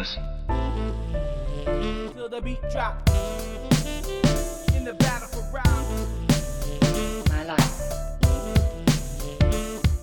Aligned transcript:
listen. 0.00 0.22
till 2.14 2.28
the 2.30 2.40
beat 2.42 2.62
drop. 2.72 3.06
In 4.74 4.82
the 4.82 4.94
battle 4.94 5.28
for 5.28 5.44
round, 5.52 5.86
My 7.28 7.44
life. 7.44 7.80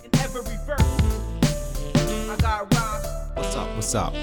in 0.05 0.11
every 0.21 0.43
verse, 0.67 0.81
I 2.29 2.35
got 2.39 2.71
rhymes. 2.75 3.07
What's 3.33 3.55
up? 3.55 3.75
What's 3.75 3.95
up? 3.95 4.13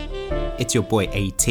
It's 0.61 0.75
your 0.75 0.85
boy 0.85 1.07
AT 1.07 1.49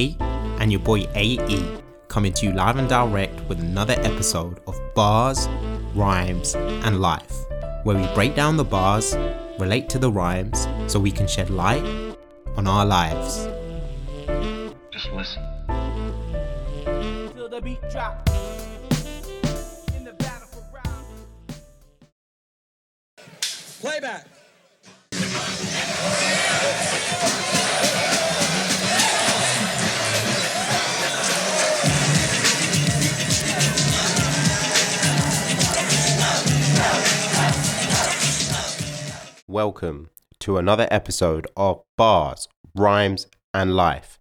and 0.62 0.72
your 0.72 0.80
boy 0.80 1.06
AE 1.16 1.82
coming 2.08 2.32
to 2.32 2.46
you 2.46 2.54
live 2.54 2.78
and 2.78 2.88
direct 2.88 3.42
with 3.50 3.60
another 3.60 3.96
episode 3.98 4.62
of 4.68 4.80
Bars, 4.96 5.50
Rhymes, 5.96 6.56
and 6.56 7.02
Life, 7.02 7.36
where 7.84 7.98
we 7.98 8.08
break 8.16 8.36
down 8.36 8.56
the 8.56 8.64
bars, 8.64 9.18
relate 9.60 9.90
to 9.90 10.00
the 10.00 10.10
rhymes, 10.10 10.66
so 10.88 10.98
we 10.98 11.12
can 11.12 11.28
shed 11.28 11.50
light 11.50 11.84
on 12.56 12.68
our 12.68 12.86
lives. 12.86 13.50
Just 15.14 15.38
listen. 15.38 15.44
till 17.36 17.50
the 17.50 17.62
beat 17.62 17.80
drop. 17.92 18.28
In 19.96 20.04
the 20.04 20.14
battle 20.14 20.48
for 20.48 20.64
round. 20.74 21.06
Playback. 23.80 24.28
Welcome 39.48 40.10
to 40.40 40.58
another 40.58 40.88
episode 40.90 41.46
of 41.56 41.84
Bars, 41.98 42.48
Rhymes, 42.74 43.28
and 43.54 43.76
Life. 43.76 44.20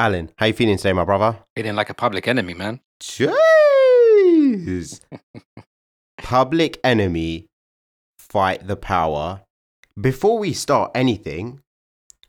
Alan, 0.00 0.32
how 0.38 0.46
you 0.46 0.54
feeling 0.54 0.78
today, 0.78 0.94
my 0.94 1.04
brother? 1.04 1.36
Feeling 1.54 1.74
like 1.74 1.90
a 1.90 1.94
public 1.94 2.26
enemy, 2.26 2.54
man. 2.54 2.80
Jeez. 3.02 3.42
Public 6.16 6.80
enemy, 6.82 7.44
fight 8.18 8.66
the 8.66 8.76
power. 8.76 9.42
Before 10.00 10.38
we 10.38 10.54
start 10.54 10.90
anything, 10.94 11.60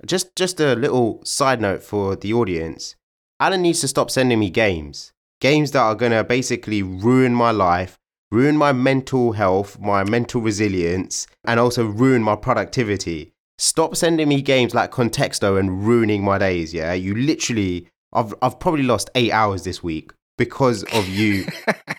just 0.06 0.36
just 0.36 0.60
a 0.60 0.76
little 0.76 1.24
side 1.24 1.62
note 1.62 1.82
for 1.82 2.18
the 2.18 2.34
audience. 2.34 2.98
Alan 3.40 3.62
needs 3.62 3.80
to 3.80 3.88
stop 3.88 4.12
sending 4.12 4.40
me 4.40 4.50
games. 4.50 5.14
Games 5.40 5.72
that 5.72 5.80
are 5.80 5.96
gonna 5.96 6.26
basically 6.26 6.84
ruin 6.84 7.34
my 7.34 7.52
life, 7.52 7.98
ruin 8.34 8.58
my 8.58 8.74
mental 8.74 9.32
health, 9.32 9.80
my 9.80 10.04
mental 10.04 10.42
resilience, 10.42 11.26
and 11.46 11.58
also 11.58 11.86
ruin 11.86 12.22
my 12.22 12.36
productivity. 12.36 13.32
Stop 13.62 13.96
sending 13.96 14.28
me 14.28 14.42
games 14.42 14.74
like 14.74 14.90
Contexto 14.90 15.56
and 15.60 15.86
ruining 15.86 16.24
my 16.24 16.40
days, 16.40 16.74
yeah? 16.74 16.94
You 16.94 17.14
literally 17.14 17.88
I've 18.12 18.34
I've 18.42 18.60
probably 18.60 18.82
lost 18.82 19.12
eight 19.14 19.32
hours 19.32 19.64
this 19.64 19.84
week 19.84 20.12
because 20.40 20.84
of 20.94 21.08
you 21.08 21.46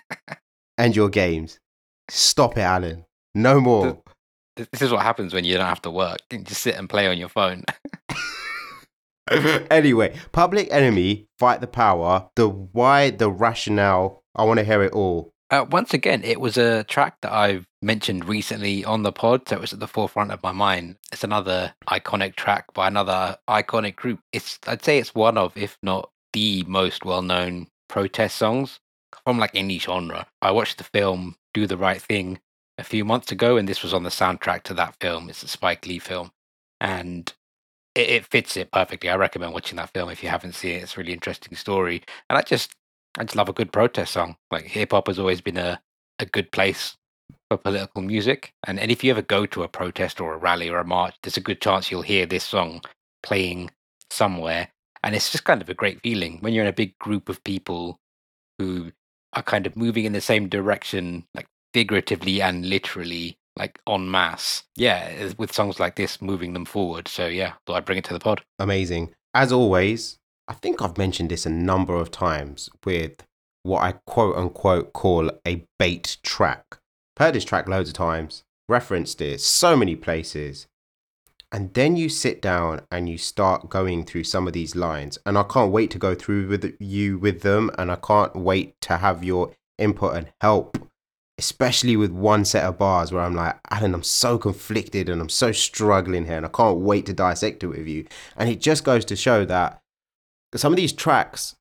and 0.77 0.97
your 0.97 1.09
games. 1.09 1.61
Stop 2.11 2.59
it, 2.59 2.63
Alan. 2.63 3.05
No 3.37 3.61
more. 3.61 4.03
Th- 4.57 4.69
This 4.73 4.83
is 4.83 4.91
what 4.91 5.03
happens 5.03 5.33
when 5.33 5.45
you 5.45 5.57
don't 5.57 5.65
have 5.67 5.83
to 5.83 5.91
work. 5.93 6.19
You 6.33 6.39
can 6.39 6.45
just 6.47 6.63
sit 6.63 6.75
and 6.75 6.91
play 6.91 7.07
on 7.07 7.17
your 7.17 7.29
phone. 7.29 7.63
anyway, 9.71 10.17
Public 10.33 10.69
Enemy, 10.73 11.27
Fight 11.39 11.61
the 11.61 11.69
Power, 11.69 12.29
the 12.35 12.49
why, 12.49 13.11
the 13.11 13.31
rationale. 13.31 14.25
I 14.35 14.43
want 14.45 14.59
to 14.59 14.65
hear 14.65 14.83
it 14.83 14.93
all. 14.93 15.31
Uh, 15.53 15.67
once 15.71 15.93
again, 15.93 16.25
it 16.25 16.41
was 16.41 16.57
a 16.57 16.83
track 16.85 17.15
that 17.21 17.31
I've 17.31 17.67
mentioned 17.83 18.25
recently 18.25 18.87
on 18.87 19.03
the 19.03 19.13
pod, 19.13 19.47
so 19.47 19.57
it 19.57 19.61
was 19.61 19.75
at 19.75 19.81
the 19.81 19.87
forefront 19.87 20.31
of 20.31 20.43
my 20.43 20.51
mind. 20.51 20.97
It's 21.13 21.25
another 21.25 21.75
iconic 21.89 22.37
track 22.37 22.73
by 22.73 22.89
another 22.89 23.37
iconic 23.47 23.95
group. 23.95 24.21
It's 24.33 24.59
I'd 24.67 24.83
say 24.83 24.97
it's 24.97 25.15
one 25.15 25.37
of, 25.37 25.55
if 25.55 25.77
not 25.83 26.09
the 26.33 26.65
most 26.67 27.05
well-known 27.05 27.67
protest 27.87 28.37
songs 28.39 28.81
from 29.27 29.39
like 29.39 29.51
any 29.55 29.79
genre. 29.79 30.27
I 30.41 30.53
watched 30.53 30.79
the 30.79 30.85
film 30.85 31.37
Do 31.53 31.67
the 31.67 31.77
Right 31.77 32.01
Thing 32.01 32.41
a 32.79 32.83
few 32.83 33.05
months 33.05 33.31
ago, 33.31 33.59
and 33.59 33.69
this 33.69 33.83
was 33.83 33.93
on 33.93 34.05
the 34.05 34.09
soundtrack 34.09 34.63
to 34.63 34.75
that 34.75 34.97
film. 35.03 35.29
It's 35.29 35.43
a 35.43 35.49
Spike 35.49 35.87
Lee 35.87 35.99
film, 35.99 36.31
and 36.81 37.31
it, 37.95 38.09
it 38.09 38.25
fits 38.25 38.57
it 38.57 38.73
perfectly. 38.73 39.11
I 39.11 39.17
recommend 39.17 39.53
watching 39.53 39.77
that 39.77 39.93
film 39.93 40.09
if 40.09 40.23
you 40.23 40.31
haven't 40.31 40.55
seen 40.55 40.77
it. 40.77 40.85
It's 40.85 40.97
a 40.97 41.01
really 41.01 41.13
interesting 41.13 41.57
story, 41.57 42.03
and 42.31 42.39
I 42.39 42.41
just 42.41 42.73
I 43.19 43.25
just 43.25 43.37
love 43.37 43.49
a 43.49 43.53
good 43.53 43.73
protest 43.73 44.13
song. 44.13 44.37
Like 44.51 44.65
hip 44.65 44.93
hop 44.93 45.07
has 45.07 45.19
always 45.19 45.41
been 45.41 45.59
a, 45.59 45.81
a 46.19 46.27
good 46.27 46.51
place 46.53 46.97
for 47.51 47.59
political 47.59 48.03
music. 48.03 48.53
And, 48.67 48.79
and 48.81 48.91
if 48.91 49.05
you 49.05 49.11
ever 49.11 49.23
go 49.23 49.47
to 49.47 49.63
a 49.63 49.69
protest 49.69 50.21
or 50.21 50.35
a 50.35 50.39
rally 50.39 50.69
or 50.71 50.79
a 50.79 50.85
march, 50.85 51.15
there's 51.23 51.37
a 51.37 51.43
good 51.43 51.61
chance 51.61 51.91
you'll 51.91 52.03
hear 52.03 52.27
this 52.27 52.45
song 52.45 52.83
playing 53.23 53.71
somewhere. 54.11 54.69
And 55.05 55.15
it's 55.15 55.31
just 55.31 55.45
kind 55.45 55.61
of 55.61 55.69
a 55.69 55.75
great 55.75 56.01
feeling 56.03 56.39
when 56.41 56.53
you're 56.53 56.65
in 56.65 56.71
a 56.71 56.73
big 56.73 56.97
group 56.99 57.29
of 57.29 57.43
people 57.45 57.99
who 58.59 58.93
are 59.33 59.43
kind 59.43 59.67
of 59.67 59.77
moving 59.77 60.05
in 60.05 60.13
the 60.13 60.21
same 60.21 60.49
direction, 60.49 61.25
like 61.35 61.47
figuratively 61.75 62.41
and 62.41 62.67
literally, 62.67 63.37
like 63.57 63.81
en 63.89 64.11
masse. 64.11 64.63
Yeah, 64.77 65.33
with 65.39 65.53
songs 65.53 65.81
like 65.81 65.97
this 65.97 66.23
moving 66.23 66.53
them 66.53 66.65
forward. 66.65 67.09
So 67.09 67.27
yeah, 67.27 67.55
thought 67.67 67.77
I'd 67.77 67.85
bring 67.85 67.99
it 67.99 68.05
to 68.05 68.15
the 68.15 68.21
pod. 68.21 68.43
Amazing. 68.59 69.15
As 69.35 69.53
always, 69.53 70.19
I 70.53 70.55
think 70.57 70.83
I've 70.83 70.99
mentioned 70.99 71.31
this 71.31 71.47
a 71.47 71.51
number 71.51 71.95
of 71.95 72.11
times 72.11 72.69
with 72.85 73.27
what 73.63 73.81
I 73.81 73.93
quote 74.05 74.37
unquote 74.37 74.93
call 74.93 75.31
a 75.49 75.65
bait 75.79 76.19
track. 76.23 76.77
Heard 77.19 77.37
this 77.37 77.47
track 77.47 77.67
loads 77.67 77.89
of 77.89 77.95
times, 77.95 78.45
referenced 78.69 79.23
it 79.23 79.41
so 79.41 79.79
many 79.79 79.97
places. 79.97 80.67
And 81.51 81.73
then 81.73 81.97
you 81.97 82.11
sit 82.11 82.43
down 82.43 82.83
and 82.91 83.09
you 83.09 83.17
start 83.17 83.71
going 83.71 84.05
through 84.05 84.25
some 84.25 84.47
of 84.47 84.53
these 84.53 84.77
lines. 84.77 85.19
And 85.25 85.39
I 85.39 85.43
can't 85.43 85.73
wait 85.73 85.91
to 85.93 85.99
go 85.99 86.15
through 86.15 86.49
with 86.49 86.77
you 86.79 87.19
with 87.19 87.41
them. 87.41 87.71
And 87.79 87.91
I 87.91 87.97
can't 87.97 88.37
wait 88.37 88.79
to 88.83 88.99
have 88.99 89.25
your 89.25 89.53
input 89.79 90.17
and 90.17 90.33
help, 90.43 90.77
especially 91.39 91.97
with 91.97 92.11
one 92.11 92.45
set 92.45 92.65
of 92.65 92.77
bars 92.77 93.11
where 93.11 93.23
I'm 93.23 93.35
like, 93.35 93.59
Alan, 93.71 93.95
I'm 93.95 94.03
so 94.03 94.37
conflicted 94.37 95.09
and 95.09 95.23
I'm 95.23 95.31
so 95.31 95.51
struggling 95.51 96.27
here. 96.27 96.37
And 96.37 96.45
I 96.45 96.51
can't 96.51 96.81
wait 96.81 97.07
to 97.07 97.15
dissect 97.15 97.65
it 97.65 97.69
with 97.69 97.87
you. 97.87 98.07
And 98.37 98.51
it 98.51 98.61
just 98.61 98.85
goes 98.85 99.07
to 99.07 99.17
show 99.17 99.47
that 99.47 99.82
some 100.59 100.73
of 100.73 100.77
these 100.77 100.93
tracks 100.93 101.57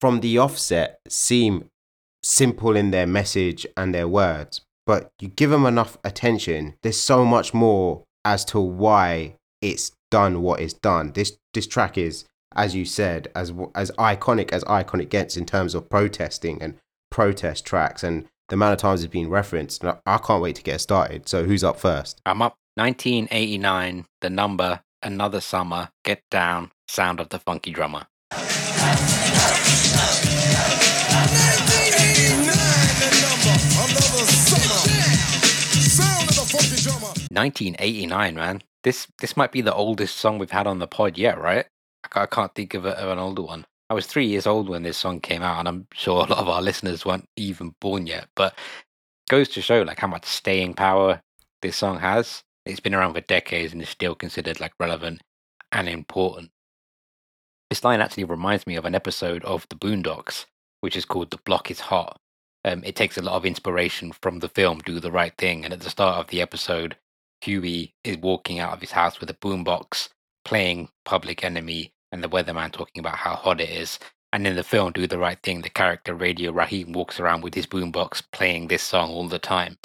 from 0.00 0.20
the 0.20 0.38
offset 0.38 1.00
seem 1.08 1.70
simple 2.22 2.76
in 2.76 2.90
their 2.90 3.06
message 3.06 3.66
and 3.76 3.94
their 3.94 4.08
words, 4.08 4.60
but 4.86 5.10
you 5.20 5.28
give 5.28 5.50
them 5.50 5.66
enough 5.66 5.98
attention, 6.04 6.74
there's 6.82 6.98
so 6.98 7.24
much 7.24 7.54
more 7.54 8.04
as 8.24 8.44
to 8.46 8.60
why 8.60 9.34
it's 9.60 9.92
done 10.10 10.42
what 10.42 10.60
it's 10.60 10.74
done. 10.74 11.12
This 11.12 11.36
this 11.54 11.66
track 11.66 11.98
is, 11.98 12.24
as 12.54 12.74
you 12.74 12.84
said, 12.84 13.28
as 13.34 13.52
as 13.74 13.90
iconic 13.92 14.52
as 14.52 14.64
iconic 14.64 15.08
gets 15.08 15.36
in 15.36 15.46
terms 15.46 15.74
of 15.74 15.88
protesting 15.88 16.62
and 16.62 16.74
protest 17.10 17.64
tracks 17.64 18.02
and 18.02 18.26
the 18.48 18.54
amount 18.54 18.72
of 18.72 18.78
times 18.78 19.02
it's 19.02 19.12
been 19.12 19.28
referenced. 19.28 19.84
I 19.84 20.18
can't 20.18 20.42
wait 20.42 20.56
to 20.56 20.62
get 20.62 20.80
started. 20.80 21.28
So 21.28 21.44
who's 21.44 21.62
up 21.62 21.78
first? 21.78 22.20
I'm 22.24 22.40
up 22.40 22.56
1989, 22.76 24.06
the 24.20 24.30
number, 24.30 24.80
another 25.02 25.40
summer, 25.40 25.90
get 26.04 26.22
down, 26.30 26.70
sound 26.88 27.20
of 27.20 27.28
the 27.28 27.38
funky 27.38 27.70
drummer. 27.70 28.06
1989, 37.30 38.34
man. 38.34 38.62
This 38.84 39.06
this 39.20 39.36
might 39.36 39.52
be 39.52 39.60
the 39.60 39.74
oldest 39.74 40.16
song 40.16 40.38
we've 40.38 40.50
had 40.50 40.66
on 40.66 40.78
the 40.78 40.86
pod 40.86 41.18
yet, 41.18 41.38
right? 41.38 41.66
I 42.14 42.26
can't 42.26 42.54
think 42.54 42.74
of, 42.74 42.84
a, 42.84 42.98
of 42.98 43.10
an 43.10 43.18
older 43.18 43.42
one. 43.42 43.66
I 43.90 43.94
was 43.94 44.06
three 44.06 44.26
years 44.26 44.46
old 44.46 44.68
when 44.68 44.82
this 44.82 44.96
song 44.96 45.20
came 45.20 45.42
out, 45.42 45.58
and 45.58 45.68
I'm 45.68 45.86
sure 45.92 46.24
a 46.24 46.28
lot 46.28 46.38
of 46.38 46.48
our 46.48 46.62
listeners 46.62 47.04
weren't 47.04 47.28
even 47.36 47.74
born 47.80 48.06
yet. 48.06 48.28
But 48.34 48.54
goes 49.28 49.48
to 49.50 49.62
show 49.62 49.82
like 49.82 49.98
how 49.98 50.06
much 50.06 50.24
staying 50.24 50.74
power 50.74 51.20
this 51.62 51.76
song 51.76 51.98
has. 52.00 52.42
It's 52.64 52.80
been 52.80 52.94
around 52.94 53.14
for 53.14 53.20
decades 53.20 53.72
and 53.72 53.82
is 53.82 53.88
still 53.88 54.14
considered 54.14 54.60
like 54.60 54.72
relevant 54.78 55.22
and 55.72 55.88
important. 55.88 56.50
This 57.70 57.84
line 57.84 58.00
actually 58.00 58.24
reminds 58.24 58.66
me 58.66 58.76
of 58.76 58.86
an 58.86 58.94
episode 58.94 59.44
of 59.44 59.66
The 59.68 59.76
Boondocks, 59.76 60.46
which 60.80 60.96
is 60.96 61.04
called 61.04 61.30
"The 61.30 61.36
Block 61.44 61.70
Is 61.70 61.80
Hot." 61.80 62.18
Um, 62.64 62.82
it 62.82 62.96
takes 62.96 63.18
a 63.18 63.22
lot 63.22 63.34
of 63.34 63.44
inspiration 63.44 64.12
from 64.12 64.38
the 64.38 64.48
film 64.48 64.78
"Do 64.78 64.98
the 65.00 65.12
Right 65.12 65.36
Thing," 65.36 65.64
and 65.64 65.74
at 65.74 65.80
the 65.80 65.90
start 65.90 66.16
of 66.16 66.28
the 66.28 66.40
episode, 66.40 66.96
Huey 67.42 67.94
is 68.04 68.16
walking 68.16 68.58
out 68.58 68.72
of 68.72 68.80
his 68.80 68.92
house 68.92 69.20
with 69.20 69.28
a 69.28 69.34
boombox, 69.34 70.08
playing 70.46 70.88
Public 71.04 71.44
Enemy, 71.44 71.92
and 72.10 72.24
the 72.24 72.28
weatherman 72.28 72.72
talking 72.72 73.00
about 73.00 73.16
how 73.18 73.34
hot 73.36 73.60
it 73.60 73.68
is. 73.68 73.98
And 74.32 74.46
in 74.46 74.56
the 74.56 74.64
film 74.64 74.92
"Do 74.92 75.06
the 75.06 75.18
Right 75.18 75.40
Thing," 75.42 75.60
the 75.60 75.68
character 75.68 76.14
Radio 76.14 76.52
Raheem 76.52 76.92
walks 76.92 77.20
around 77.20 77.42
with 77.42 77.52
his 77.52 77.66
boombox, 77.66 78.22
playing 78.32 78.68
this 78.68 78.82
song 78.82 79.10
all 79.10 79.28
the 79.28 79.38
time. 79.38 79.76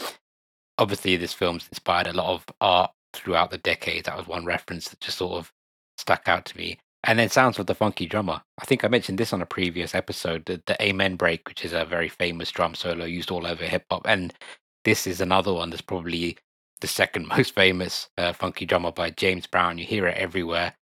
Obviously, 0.78 1.18
this 1.18 1.34
film's 1.34 1.68
inspired 1.68 2.08
a 2.08 2.14
lot 2.14 2.34
of 2.34 2.46
art 2.62 2.92
throughout 3.14 3.52
the 3.52 3.58
decades. 3.58 4.06
That 4.06 4.18
was 4.18 4.26
one 4.26 4.46
reference 4.46 4.88
that 4.88 5.02
just 5.02 5.18
sort 5.18 5.38
of 5.38 5.52
stuck 5.98 6.30
out 6.30 6.46
to 6.46 6.58
me. 6.58 6.80
And 7.06 7.20
then 7.20 7.30
Sounds 7.30 7.60
of 7.60 7.66
the 7.66 7.76
Funky 7.76 8.06
Drummer. 8.06 8.42
I 8.62 8.66
think 8.66 8.86
I 8.86 8.88
mentioned 8.88 9.18
this 9.18 9.34
on 9.34 9.42
a 9.42 9.46
previous 9.46 9.94
episode, 9.94 10.46
the, 10.46 10.62
the 10.66 10.82
Amen 10.82 11.18
break, 11.18 11.48
which 11.50 11.66
is 11.66 11.74
a 11.74 11.84
very 11.84 12.08
famous 12.08 12.50
drum 12.50 12.76
solo 12.76 13.04
used 13.04 13.30
all 13.30 13.46
over 13.46 13.66
hip 13.66 13.86
hop. 13.92 14.04
And 14.06 14.34
this 14.86 15.06
is 15.06 15.20
another 15.20 15.54
one 15.54 15.70
that's 15.70 15.82
probably 15.82 16.38
the 16.80 16.88
second 16.88 17.28
most 17.36 17.54
famous 17.56 18.10
uh, 18.18 18.32
funky 18.32 18.66
drummer 18.66 18.92
by 18.92 19.10
James 19.10 19.48
Brown. 19.48 19.78
You 19.78 19.86
hear 19.86 20.08
it 20.08 20.18
everywhere. 20.18 20.74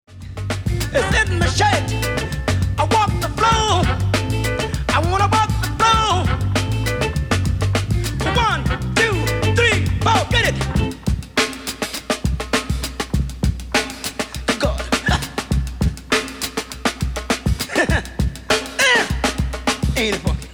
Ain't 20.02 20.16
it 20.16 20.18
funky? 20.18 20.48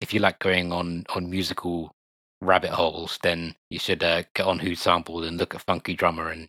If 0.00 0.14
you 0.14 0.20
like 0.20 0.38
going 0.38 0.70
on 0.70 1.04
on 1.12 1.28
musical 1.28 1.92
rabbit 2.40 2.70
holes, 2.70 3.18
then 3.24 3.56
you 3.68 3.80
should 3.80 4.04
uh, 4.04 4.22
get 4.36 4.46
on 4.46 4.60
Who 4.60 4.76
Sampled 4.76 5.24
and 5.24 5.36
look 5.38 5.56
at 5.56 5.62
Funky 5.62 5.94
Drummer, 5.94 6.28
and 6.28 6.48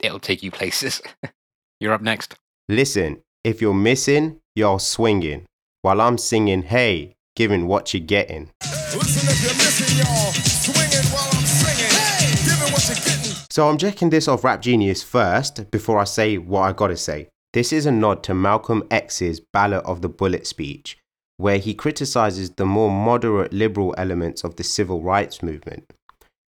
it'll 0.00 0.18
take 0.18 0.42
you 0.42 0.50
places. 0.50 1.02
You're 1.80 1.92
up 1.92 2.00
next. 2.00 2.34
Listen, 2.66 3.22
if 3.44 3.60
you're 3.60 3.74
missing, 3.74 4.40
you're 4.54 4.80
swinging. 4.80 5.44
While 5.82 6.00
I'm 6.00 6.16
singing, 6.16 6.62
hey, 6.62 7.16
giving 7.36 7.66
what 7.66 7.92
you're 7.92 8.00
getting. 8.00 8.48
Listen 8.62 9.28
if 9.28 9.42
you're 9.42 9.52
missing, 9.52 9.98
y'all. 9.98 10.32
Swinging 10.32 11.12
while 11.12 11.28
I'm 11.30 11.44
singing. 11.44 11.92
Hey, 11.92 12.30
giving 12.42 12.72
what 12.72 12.88
you're 12.88 13.04
getting. 13.04 13.46
So 13.50 13.68
I'm 13.68 13.76
checking 13.76 14.08
this 14.08 14.28
off 14.28 14.44
Rap 14.44 14.62
Genius 14.62 15.02
first 15.02 15.70
before 15.70 15.98
I 15.98 16.04
say 16.04 16.38
what 16.38 16.62
I 16.62 16.72
gotta 16.72 16.96
say. 16.96 17.28
This 17.52 17.70
is 17.70 17.84
a 17.84 17.92
nod 17.92 18.22
to 18.22 18.32
Malcolm 18.32 18.82
X's 18.90 19.38
Ballot 19.38 19.82
or 19.84 19.96
the 19.96 20.08
Bullet 20.08 20.46
speech, 20.46 20.96
where 21.42 21.58
he 21.58 21.74
criticizes 21.74 22.50
the 22.50 22.64
more 22.64 22.88
moderate 22.88 23.52
liberal 23.52 23.92
elements 23.98 24.44
of 24.44 24.54
the 24.54 24.62
civil 24.62 25.02
rights 25.02 25.42
movement. 25.42 25.92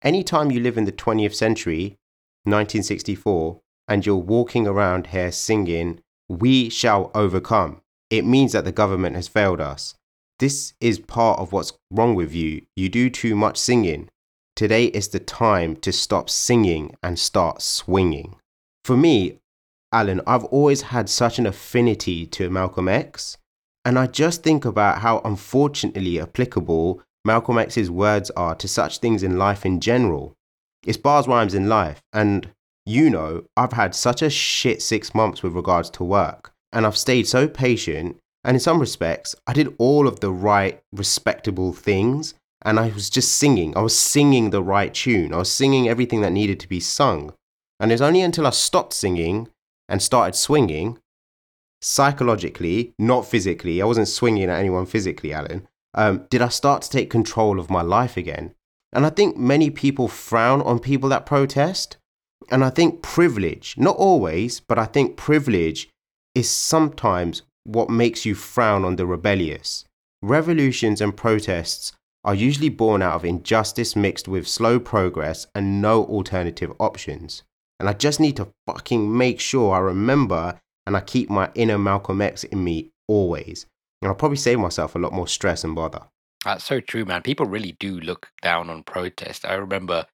Anytime 0.04 0.52
you 0.52 0.60
live 0.60 0.78
in 0.78 0.86
the 0.86 0.92
20th 0.92 1.34
century, 1.34 1.98
1964, 2.44 3.60
and 3.88 4.06
you're 4.06 4.16
walking 4.16 4.68
around 4.68 5.08
here 5.08 5.32
singing, 5.32 6.00
We 6.30 6.70
shall 6.70 7.10
overcome, 7.16 7.82
it 8.12 8.24
means 8.24 8.52
that 8.52 8.66
the 8.66 8.72
government 8.72 9.16
has 9.16 9.28
failed 9.28 9.60
us. 9.60 9.96
This 10.38 10.74
is 10.80 11.00
part 11.00 11.40
of 11.40 11.52
what's 11.52 11.74
wrong 11.90 12.14
with 12.14 12.36
you. 12.36 12.62
You 12.76 12.88
do 12.88 13.10
too 13.10 13.36
much 13.36 13.58
singing. 13.58 14.10
Today 14.56 14.86
is 14.86 15.08
the 15.08 15.20
time 15.20 15.76
to 15.78 15.92
stop 15.92 16.30
singing 16.30 16.96
and 17.02 17.18
start 17.18 17.64
swinging. 17.64 18.36
For 18.86 18.96
me, 18.96 19.40
Alan, 19.92 20.22
I've 20.28 20.46
always 20.46 20.84
had 20.94 21.10
such 21.10 21.40
an 21.40 21.48
affinity 21.48 22.28
to 22.28 22.52
Malcolm 22.52 22.88
X, 22.88 23.38
and 23.86 24.00
I 24.00 24.08
just 24.08 24.44
think 24.44 24.66
about 24.66 25.00
how 25.00 25.22
unfortunately 25.26 26.20
applicable 26.20 27.02
Malcolm 27.26 27.58
X's 27.58 27.90
words 27.90 28.30
are 28.32 28.56
to 28.56 28.68
such 28.68 28.98
things 28.98 29.24
in 29.24 29.38
life 29.38 29.66
in 29.66 29.80
general. 29.80 30.34
It's 30.86 30.98
bars, 30.98 31.28
rhymes 31.28 31.54
in 31.54 31.70
life, 31.70 32.02
and 32.12 32.50
you 32.86 33.10
know, 33.10 33.46
I've 33.56 33.74
had 33.74 33.96
such 33.96 34.22
a 34.22 34.30
shit 34.30 34.82
six 34.82 35.16
months 35.16 35.42
with 35.42 35.54
regards 35.54 35.90
to 35.92 36.04
work, 36.04 36.52
and 36.72 36.86
I've 36.86 36.98
stayed 36.98 37.28
so 37.28 37.48
patient, 37.48 38.18
and 38.44 38.56
in 38.56 38.60
some 38.60 38.80
respects, 38.80 39.36
I 39.48 39.54
did 39.54 39.74
all 39.78 40.08
of 40.08 40.20
the 40.20 40.32
right, 40.32 40.82
respectable 40.92 41.72
things, 41.72 42.34
and 42.64 42.80
I 42.80 42.90
was 42.90 43.10
just 43.10 43.38
singing. 43.38 43.76
I 43.78 43.82
was 43.82 43.98
singing 43.98 44.50
the 44.50 44.64
right 44.64 44.94
tune. 44.94 45.34
I 45.34 45.38
was 45.38 45.52
singing 45.52 45.88
everything 45.88 46.22
that 46.22 46.32
needed 46.32 46.60
to 46.62 46.70
be 46.70 46.80
sung. 46.80 47.34
And 47.80 47.92
it 47.92 47.96
was 47.96 48.02
only 48.02 48.22
until 48.22 48.48
I 48.48 48.52
stopped 48.52 48.94
singing 48.94 49.50
and 49.90 50.02
started 50.02 50.36
swinging, 50.36 50.98
psychologically, 51.84 52.94
not 52.98 53.26
physically, 53.26 53.82
I 53.82 53.86
wasn't 53.86 54.08
swinging 54.08 54.50
at 54.50 54.60
anyone 54.60 54.86
physically, 54.86 55.34
Alan, 55.34 55.68
um, 55.94 56.26
did 56.30 56.42
I 56.42 56.48
start 56.48 56.82
to 56.84 56.90
take 56.90 57.10
control 57.10 57.60
of 57.60 57.70
my 57.70 57.82
life 57.82 58.18
again. 58.18 58.56
And 58.94 59.06
I 59.06 59.10
think 59.10 59.38
many 59.38 59.70
people 59.70 60.08
frown 60.08 60.62
on 60.62 60.80
people 60.80 61.10
that 61.10 61.26
protest. 61.26 61.98
And 62.52 62.64
I 62.64 62.70
think 62.70 63.02
privilege, 63.02 63.76
not 63.78 63.96
always, 63.98 64.60
but 64.60 64.78
I 64.78 64.86
think 64.86 65.18
privilege 65.18 65.90
is 66.36 66.50
sometimes 66.50 67.42
what 67.64 67.90
makes 67.90 68.26
you 68.26 68.36
frown 68.36 68.86
on 68.86 68.96
the 68.96 69.06
rebellious. 69.06 69.86
Revolutions 70.22 71.02
and 71.02 71.16
protests 71.16 71.94
are 72.24 72.36
usually 72.36 72.70
born 72.70 73.02
out 73.02 73.16
of 73.16 73.26
injustice 73.26 73.96
mixed 73.96 74.28
with 74.28 74.48
slow 74.48 74.80
progress 74.80 75.48
and 75.54 75.82
no 75.82 76.06
alternative 76.06 76.72
options. 76.80 77.44
And 77.80 77.90
I 77.90 77.94
just 77.94 78.20
need 78.20 78.38
to 78.38 78.50
fucking 78.68 79.16
make 79.16 79.40
sure 79.40 79.74
I 79.74 79.80
remember 79.80 80.60
and 80.86 80.98
I 80.98 81.02
keep 81.02 81.30
my 81.30 81.50
inner 81.56 81.78
Malcolm 81.78 82.22
X 82.22 82.44
in 82.44 82.64
me 82.64 82.92
always. 83.08 83.66
And 84.02 84.10
I'll 84.10 84.16
probably 84.16 84.38
save 84.38 84.60
myself 84.60 84.96
a 84.96 85.00
lot 85.00 85.14
more 85.14 85.28
stress 85.28 85.64
and 85.64 85.76
bother. 85.76 86.02
That's 86.44 86.66
so 86.66 86.82
true, 86.82 87.06
man. 87.06 87.22
People 87.22 87.46
really 87.46 87.72
do 87.80 88.00
look 88.02 88.30
down 88.42 88.70
on 88.70 88.84
protest. 88.84 89.46
I 89.46 89.54
remember 89.54 90.06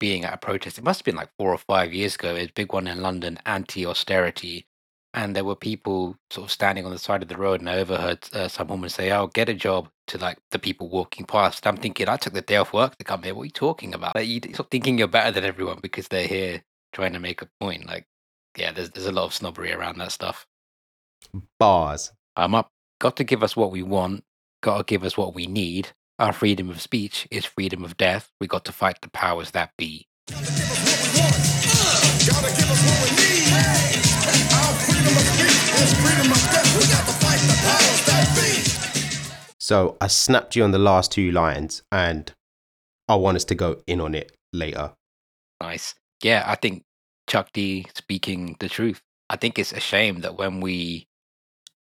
being 0.00 0.24
at 0.24 0.34
a 0.34 0.38
protest. 0.38 0.78
It 0.78 0.84
must 0.84 1.00
have 1.00 1.04
been 1.04 1.14
like 1.14 1.30
four 1.38 1.52
or 1.52 1.58
five 1.58 1.94
years 1.94 2.16
ago. 2.16 2.30
It 2.30 2.40
was 2.40 2.48
a 2.48 2.52
big 2.54 2.72
one 2.72 2.88
in 2.88 3.00
London, 3.00 3.38
anti-austerity, 3.46 4.66
and 5.14 5.36
there 5.36 5.44
were 5.44 5.54
people 5.54 6.16
sort 6.30 6.46
of 6.46 6.50
standing 6.50 6.84
on 6.84 6.90
the 6.90 6.98
side 6.98 7.22
of 7.22 7.28
the 7.28 7.36
road. 7.36 7.60
And 7.60 7.70
I 7.70 7.78
overheard 7.78 8.28
uh, 8.32 8.48
some 8.48 8.66
woman 8.66 8.90
say, 8.90 9.12
"Oh, 9.12 9.28
get 9.28 9.48
a 9.48 9.54
job." 9.54 9.88
To 10.08 10.18
like 10.18 10.38
the 10.50 10.58
people 10.58 10.90
walking 10.90 11.24
past. 11.24 11.64
I'm 11.64 11.76
thinking, 11.76 12.08
I 12.08 12.16
took 12.16 12.32
the 12.32 12.42
day 12.42 12.56
off 12.56 12.72
work 12.72 12.98
to 12.98 13.04
come 13.04 13.22
here. 13.22 13.34
What 13.34 13.42
are 13.42 13.46
you 13.46 13.52
talking 13.52 13.94
about? 13.94 14.16
Like, 14.16 14.26
you 14.26 14.40
sort 14.46 14.60
of 14.60 14.70
thinking 14.70 14.98
you're 14.98 15.06
better 15.06 15.30
than 15.30 15.44
everyone 15.44 15.78
because 15.80 16.08
they're 16.08 16.26
here 16.26 16.64
trying 16.92 17.12
to 17.12 17.20
make 17.20 17.40
a 17.40 17.48
point. 17.60 17.86
Like, 17.86 18.06
yeah, 18.56 18.72
there's 18.72 18.90
there's 18.90 19.06
a 19.06 19.12
lot 19.12 19.24
of 19.24 19.34
snobbery 19.34 19.72
around 19.72 19.98
that 19.98 20.12
stuff. 20.12 20.46
Bars. 21.58 22.12
I'm 22.36 22.54
up. 22.54 22.68
Got 23.00 23.16
to 23.16 23.24
give 23.24 23.42
us 23.42 23.56
what 23.56 23.70
we 23.70 23.82
want. 23.82 24.24
Got 24.62 24.78
to 24.78 24.84
give 24.84 25.04
us 25.04 25.16
what 25.16 25.34
we 25.34 25.46
need. 25.46 25.88
Our 26.18 26.32
freedom 26.32 26.70
of 26.70 26.80
speech 26.80 27.26
is 27.30 27.44
freedom 27.44 27.84
of 27.84 27.96
death. 27.96 28.30
We 28.40 28.46
got 28.46 28.64
to 28.66 28.72
fight 28.72 29.00
the 29.02 29.10
powers 29.10 29.50
that 29.52 29.72
be. 29.76 30.06
Gotta 30.28 30.46
give 32.54 32.70
us 32.70 32.82
what 32.86 33.02
we 33.02 33.10
need. 33.18 33.50
Our 34.54 34.74
freedom 34.78 35.16
of 35.16 35.26
speech 35.26 35.66
is 35.82 35.92
freedom 35.98 36.30
of 36.30 36.38
death. 36.52 36.70
We 36.76 36.84
got 36.86 37.04
to 37.08 37.14
fight 37.18 37.40
the 37.42 37.56
powers 37.66 38.02
that 38.06 38.26
be. 38.36 38.52
So 39.58 39.96
I 40.00 40.06
snapped 40.06 40.54
you 40.54 40.62
on 40.62 40.70
the 40.70 40.78
last 40.78 41.10
two 41.10 41.32
lines, 41.32 41.82
and 41.90 42.32
I 43.08 43.16
want 43.16 43.36
us 43.36 43.44
to 43.46 43.54
go 43.54 43.82
in 43.86 44.00
on 44.00 44.14
it 44.14 44.36
later. 44.52 44.92
Nice. 45.60 45.94
Yeah, 46.22 46.44
I 46.46 46.54
think 46.54 46.84
Chuck 47.32 47.48
D 47.54 47.86
speaking 47.94 48.56
the 48.60 48.68
truth. 48.68 49.00
I 49.30 49.36
think 49.36 49.58
it's 49.58 49.72
a 49.72 49.80
shame 49.80 50.20
that 50.20 50.36
when 50.36 50.60
we 50.60 51.08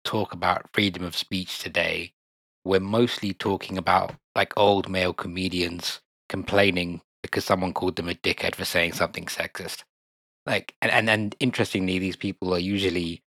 talk 0.02 0.32
about 0.32 0.70
freedom 0.72 1.04
of 1.04 1.14
speech 1.14 1.58
today, 1.58 2.14
we're 2.64 2.80
mostly 2.80 3.34
talking 3.34 3.76
about 3.76 4.14
like 4.34 4.56
old 4.56 4.88
male 4.88 5.12
comedians 5.12 6.00
complaining 6.30 7.02
because 7.22 7.44
someone 7.44 7.74
called 7.74 7.96
them 7.96 8.08
a 8.08 8.14
dickhead 8.14 8.54
for 8.54 8.64
saying 8.64 8.94
something 8.94 9.26
sexist. 9.26 9.84
Like, 10.46 10.74
and, 10.80 10.90
and, 10.90 11.10
and 11.10 11.36
interestingly, 11.40 11.98
these 11.98 12.16
people 12.16 12.54
are 12.54 12.58
usually 12.58 13.22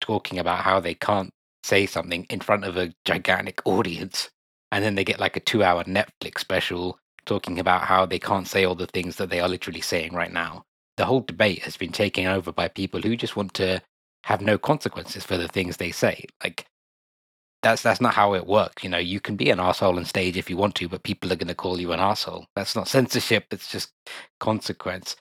talking 0.00 0.38
about 0.38 0.60
how 0.60 0.80
they 0.80 0.94
can't 0.94 1.34
say 1.64 1.84
something 1.84 2.24
in 2.30 2.40
front 2.40 2.64
of 2.64 2.78
a 2.78 2.94
gigantic 3.04 3.60
audience. 3.66 4.30
And 4.72 4.82
then 4.82 4.94
they 4.94 5.04
get 5.04 5.20
like 5.20 5.36
a 5.36 5.40
two 5.40 5.62
hour 5.62 5.84
Netflix 5.84 6.38
special 6.38 6.98
talking 7.26 7.60
about 7.60 7.82
how 7.82 8.06
they 8.06 8.18
can't 8.18 8.48
say 8.48 8.64
all 8.64 8.74
the 8.74 8.86
things 8.86 9.16
that 9.16 9.28
they 9.28 9.40
are 9.40 9.50
literally 9.50 9.82
saying 9.82 10.14
right 10.14 10.32
now. 10.32 10.64
The 10.98 11.06
whole 11.06 11.20
debate 11.20 11.62
has 11.62 11.76
been 11.76 11.92
taken 11.92 12.26
over 12.26 12.52
by 12.52 12.66
people 12.68 13.00
who 13.00 13.16
just 13.16 13.36
want 13.36 13.54
to 13.54 13.80
have 14.24 14.40
no 14.42 14.58
consequences 14.58 15.24
for 15.24 15.36
the 15.36 15.46
things 15.46 15.76
they 15.76 15.92
say. 15.92 16.24
Like, 16.42 16.66
that's 17.62 17.82
that's 17.82 18.00
not 18.00 18.14
how 18.14 18.34
it 18.34 18.48
works. 18.48 18.82
You 18.82 18.90
know, 18.90 18.98
you 18.98 19.20
can 19.20 19.36
be 19.36 19.50
an 19.50 19.60
asshole 19.60 19.96
on 19.96 20.04
stage 20.04 20.36
if 20.36 20.50
you 20.50 20.56
want 20.56 20.74
to, 20.76 20.88
but 20.88 21.04
people 21.04 21.32
are 21.32 21.36
going 21.36 21.48
to 21.48 21.54
call 21.54 21.80
you 21.80 21.92
an 21.92 22.00
asshole. 22.00 22.46
That's 22.56 22.74
not 22.74 22.88
censorship. 22.88 23.46
It's 23.52 23.70
just 23.70 23.92
consequence. 24.40 25.14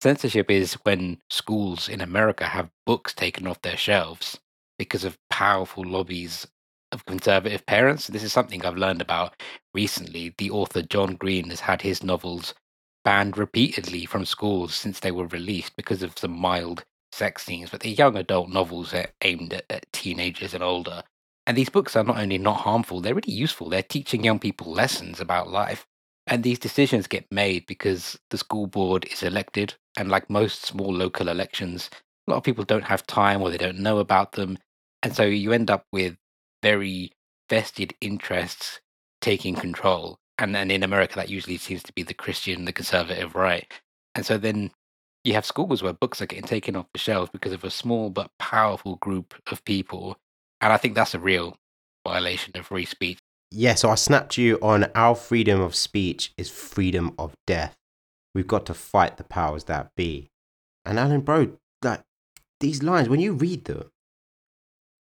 Censorship 0.00 0.52
is 0.52 0.74
when 0.84 1.18
schools 1.30 1.88
in 1.88 2.00
America 2.00 2.44
have 2.44 2.70
books 2.86 3.12
taken 3.12 3.48
off 3.48 3.60
their 3.62 3.76
shelves 3.76 4.38
because 4.78 5.02
of 5.02 5.18
powerful 5.30 5.84
lobbies 5.84 6.46
of 6.92 7.04
conservative 7.06 7.66
parents. 7.66 8.06
This 8.06 8.22
is 8.22 8.32
something 8.32 8.64
I've 8.64 8.76
learned 8.76 9.02
about 9.02 9.34
recently. 9.74 10.32
The 10.38 10.52
author 10.52 10.82
John 10.82 11.16
Green 11.16 11.50
has 11.50 11.60
had 11.60 11.82
his 11.82 12.04
novels 12.04 12.54
banned 13.04 13.38
repeatedly 13.38 14.04
from 14.06 14.24
schools 14.24 14.74
since 14.74 15.00
they 15.00 15.10
were 15.10 15.26
released 15.26 15.76
because 15.76 16.02
of 16.02 16.18
some 16.18 16.38
mild 16.38 16.84
sex 17.12 17.44
scenes, 17.44 17.70
but 17.70 17.80
they're 17.80 17.92
young 17.92 18.16
adult 18.16 18.50
novels 18.50 18.90
that 18.92 19.12
aimed 19.22 19.52
at, 19.52 19.64
at 19.70 19.92
teenagers 19.92 20.54
and 20.54 20.62
older. 20.62 21.02
And 21.46 21.56
these 21.56 21.70
books 21.70 21.96
are 21.96 22.04
not 22.04 22.18
only 22.18 22.38
not 22.38 22.60
harmful, 22.60 23.00
they're 23.00 23.14
really 23.14 23.32
useful. 23.32 23.70
They're 23.70 23.82
teaching 23.82 24.22
young 24.22 24.38
people 24.38 24.70
lessons 24.70 25.20
about 25.20 25.50
life. 25.50 25.86
And 26.26 26.44
these 26.44 26.58
decisions 26.58 27.06
get 27.06 27.24
made 27.32 27.66
because 27.66 28.18
the 28.28 28.36
school 28.36 28.66
board 28.66 29.06
is 29.10 29.22
elected. 29.22 29.74
And 29.96 30.10
like 30.10 30.28
most 30.28 30.66
small 30.66 30.92
local 30.92 31.28
elections, 31.28 31.88
a 32.26 32.30
lot 32.30 32.36
of 32.36 32.44
people 32.44 32.64
don't 32.64 32.84
have 32.84 33.06
time 33.06 33.40
or 33.40 33.50
they 33.50 33.56
don't 33.56 33.78
know 33.78 33.98
about 33.98 34.32
them. 34.32 34.58
And 35.02 35.16
so 35.16 35.22
you 35.24 35.52
end 35.52 35.70
up 35.70 35.86
with 35.90 36.16
very 36.62 37.12
vested 37.48 37.94
interests 38.00 38.80
taking 39.22 39.54
control. 39.54 40.18
And 40.38 40.54
then 40.54 40.70
in 40.70 40.82
America, 40.82 41.16
that 41.16 41.28
usually 41.28 41.58
seems 41.58 41.82
to 41.84 41.92
be 41.92 42.02
the 42.02 42.14
Christian, 42.14 42.64
the 42.64 42.72
conservative 42.72 43.34
right. 43.34 43.66
And 44.14 44.24
so 44.24 44.38
then 44.38 44.70
you 45.24 45.34
have 45.34 45.44
schools 45.44 45.82
where 45.82 45.92
books 45.92 46.22
are 46.22 46.26
getting 46.26 46.46
taken 46.46 46.76
off 46.76 46.86
the 46.92 46.98
shelves 46.98 47.30
because 47.32 47.52
of 47.52 47.64
a 47.64 47.70
small 47.70 48.08
but 48.10 48.30
powerful 48.38 48.96
group 48.96 49.34
of 49.50 49.64
people. 49.64 50.16
And 50.60 50.72
I 50.72 50.76
think 50.76 50.94
that's 50.94 51.14
a 51.14 51.18
real 51.18 51.56
violation 52.06 52.56
of 52.56 52.66
free 52.66 52.84
speech. 52.84 53.18
Yeah, 53.50 53.74
so 53.74 53.90
I 53.90 53.94
snapped 53.94 54.38
you 54.38 54.58
on 54.60 54.90
our 54.94 55.14
freedom 55.14 55.60
of 55.60 55.74
speech 55.74 56.32
is 56.36 56.50
freedom 56.50 57.14
of 57.18 57.34
death. 57.46 57.74
We've 58.34 58.46
got 58.46 58.66
to 58.66 58.74
fight 58.74 59.16
the 59.16 59.24
powers 59.24 59.64
that 59.64 59.90
be. 59.96 60.30
And 60.84 60.98
Alan, 60.98 61.22
bro, 61.22 61.52
like, 61.82 62.02
these 62.60 62.82
lines, 62.82 63.08
when 63.08 63.20
you 63.20 63.32
read 63.32 63.64
them, 63.64 63.90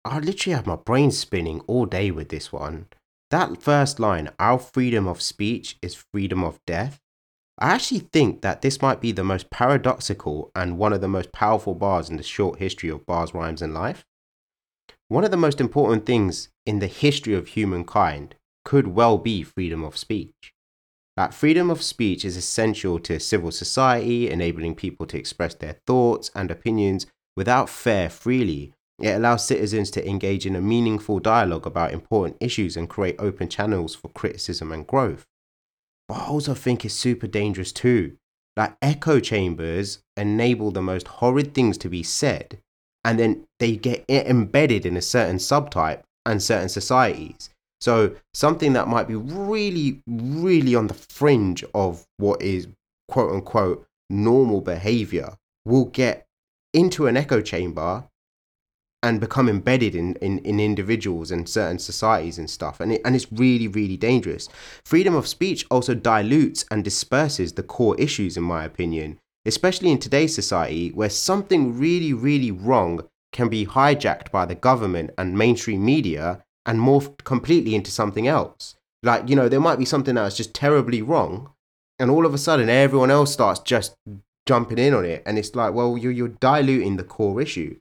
I 0.05 0.19
literally 0.19 0.55
have 0.55 0.67
my 0.67 0.75
brain 0.75 1.11
spinning 1.11 1.61
all 1.61 1.85
day 1.85 2.11
with 2.11 2.29
this 2.29 2.51
one. 2.51 2.87
That 3.33 3.63
first 3.63 3.99
line, 3.99 4.29
our 4.37 4.59
freedom 4.59 5.07
of 5.07 5.19
speech 5.19 5.79
is 5.81 5.95
freedom 5.95 6.43
of 6.43 6.63
death. 6.67 6.99
I 7.57 7.71
actually 7.71 8.01
think 8.01 8.43
that 8.43 8.61
this 8.61 8.79
might 8.79 9.01
be 9.01 9.11
the 9.11 9.23
most 9.23 9.49
paradoxical 9.49 10.51
and 10.55 10.77
one 10.77 10.93
of 10.93 11.01
the 11.01 11.07
most 11.07 11.31
powerful 11.31 11.73
bars 11.73 12.11
in 12.11 12.17
the 12.17 12.21
short 12.21 12.59
history 12.59 12.89
of 12.89 13.07
bars, 13.07 13.33
rhymes, 13.33 13.63
and 13.63 13.73
life. 13.73 14.05
One 15.07 15.23
of 15.23 15.31
the 15.31 15.37
most 15.37 15.59
important 15.59 16.05
things 16.05 16.49
in 16.67 16.77
the 16.77 16.85
history 16.85 17.33
of 17.33 17.47
humankind 17.47 18.35
could 18.63 18.89
well 18.89 19.17
be 19.17 19.41
freedom 19.41 19.83
of 19.83 19.97
speech. 19.97 20.53
That 21.17 21.33
freedom 21.33 21.71
of 21.71 21.81
speech 21.81 22.23
is 22.23 22.37
essential 22.37 22.99
to 22.99 23.19
civil 23.19 23.49
society, 23.49 24.29
enabling 24.29 24.75
people 24.75 25.07
to 25.07 25.17
express 25.17 25.55
their 25.55 25.79
thoughts 25.87 26.29
and 26.35 26.51
opinions 26.51 27.07
without 27.35 27.67
fear 27.67 28.11
freely. 28.11 28.75
It 28.99 29.15
allows 29.15 29.45
citizens 29.45 29.89
to 29.91 30.07
engage 30.07 30.45
in 30.45 30.55
a 30.55 30.61
meaningful 30.61 31.19
dialogue 31.19 31.65
about 31.65 31.93
important 31.93 32.37
issues 32.39 32.77
and 32.77 32.89
create 32.89 33.15
open 33.19 33.49
channels 33.49 33.95
for 33.95 34.09
criticism 34.09 34.71
and 34.71 34.85
growth. 34.85 35.25
But 36.07 36.19
I 36.19 36.25
also 36.27 36.53
think 36.53 36.85
it's 36.85 36.93
super 36.93 37.27
dangerous 37.27 37.71
too. 37.71 38.17
Like 38.55 38.75
echo 38.81 39.19
chambers 39.19 39.99
enable 40.15 40.71
the 40.71 40.81
most 40.81 41.07
horrid 41.07 41.55
things 41.55 41.77
to 41.79 41.89
be 41.89 42.03
said, 42.03 42.59
and 43.03 43.17
then 43.17 43.45
they 43.59 43.75
get 43.75 44.05
embedded 44.09 44.85
in 44.85 44.95
a 44.95 45.01
certain 45.01 45.37
subtype 45.37 46.03
and 46.25 46.41
certain 46.41 46.69
societies. 46.69 47.49
So 47.81 48.15
something 48.33 48.73
that 48.73 48.87
might 48.87 49.07
be 49.07 49.15
really, 49.15 50.01
really 50.07 50.75
on 50.75 50.87
the 50.87 50.93
fringe 50.93 51.65
of 51.73 52.05
what 52.17 52.41
is 52.41 52.67
quote 53.09 53.31
unquote 53.31 53.85
normal 54.09 54.61
behavior 54.61 55.33
will 55.65 55.85
get 55.85 56.25
into 56.73 57.07
an 57.07 57.17
echo 57.17 57.41
chamber 57.41 58.05
and 59.03 59.19
become 59.19 59.49
embedded 59.49 59.93
in, 59.93 60.15
in, 60.15 60.39
in 60.39 60.59
individuals 60.59 61.29
and 61.29 61.47
certain 61.47 61.77
societies 61.77 62.39
and 62.39 62.49
stuff. 62.49 62.79
And, 62.79 62.93
it, 62.93 63.01
and 63.03 63.15
it's 63.15 63.31
really, 63.31 63.67
really 63.67 63.97
dangerous. 63.97 64.49
Freedom 64.85 65.13
of 65.13 65.27
speech 65.27 65.65
also 65.69 65.93
dilutes 65.93 66.65
and 66.71 66.83
disperses 66.83 67.53
the 67.53 67.63
core 67.63 67.99
issues, 67.99 68.37
in 68.37 68.43
my 68.43 68.63
opinion, 68.63 69.19
especially 69.45 69.91
in 69.91 69.99
today's 69.99 70.33
society 70.33 70.89
where 70.91 71.09
something 71.09 71.77
really, 71.77 72.13
really 72.13 72.49
wrong 72.49 73.01
can 73.33 73.49
be 73.49 73.65
hijacked 73.65 74.31
by 74.31 74.45
the 74.45 74.55
government 74.55 75.11
and 75.17 75.37
mainstream 75.37 75.83
media 75.83 76.43
and 76.65 76.79
morphed 76.79 77.25
completely 77.25 77.75
into 77.75 77.91
something 77.91 78.27
else. 78.27 78.75
Like, 79.01 79.27
you 79.27 79.35
know, 79.35 79.49
there 79.49 79.59
might 79.59 79.79
be 79.79 79.85
something 79.85 80.15
that's 80.15 80.37
just 80.37 80.53
terribly 80.53 81.01
wrong, 81.01 81.51
and 81.99 82.09
all 82.09 82.25
of 82.25 82.33
a 82.33 82.37
sudden 82.37 82.69
everyone 82.69 83.11
else 83.11 83.33
starts 83.33 83.59
just 83.59 83.95
jumping 84.45 84.77
in 84.77 84.93
on 84.93 85.03
it. 85.03 85.23
And 85.25 85.37
it's 85.37 85.55
like, 85.55 85.73
well, 85.73 85.97
you're, 85.97 86.11
you're 86.11 86.29
diluting 86.29 86.95
the 86.95 87.03
core 87.03 87.41
issue. 87.41 87.77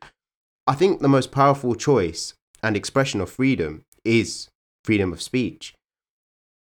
I 0.67 0.75
think 0.75 1.01
the 1.01 1.09
most 1.09 1.33
powerful 1.33 1.75
choice 1.75 2.35
and 2.63 2.77
expression 2.77 3.21
of 3.21 3.31
freedom 3.31 3.85
is 4.05 4.49
freedom 4.85 5.13
of 5.13 5.21
speech. 5.21 5.75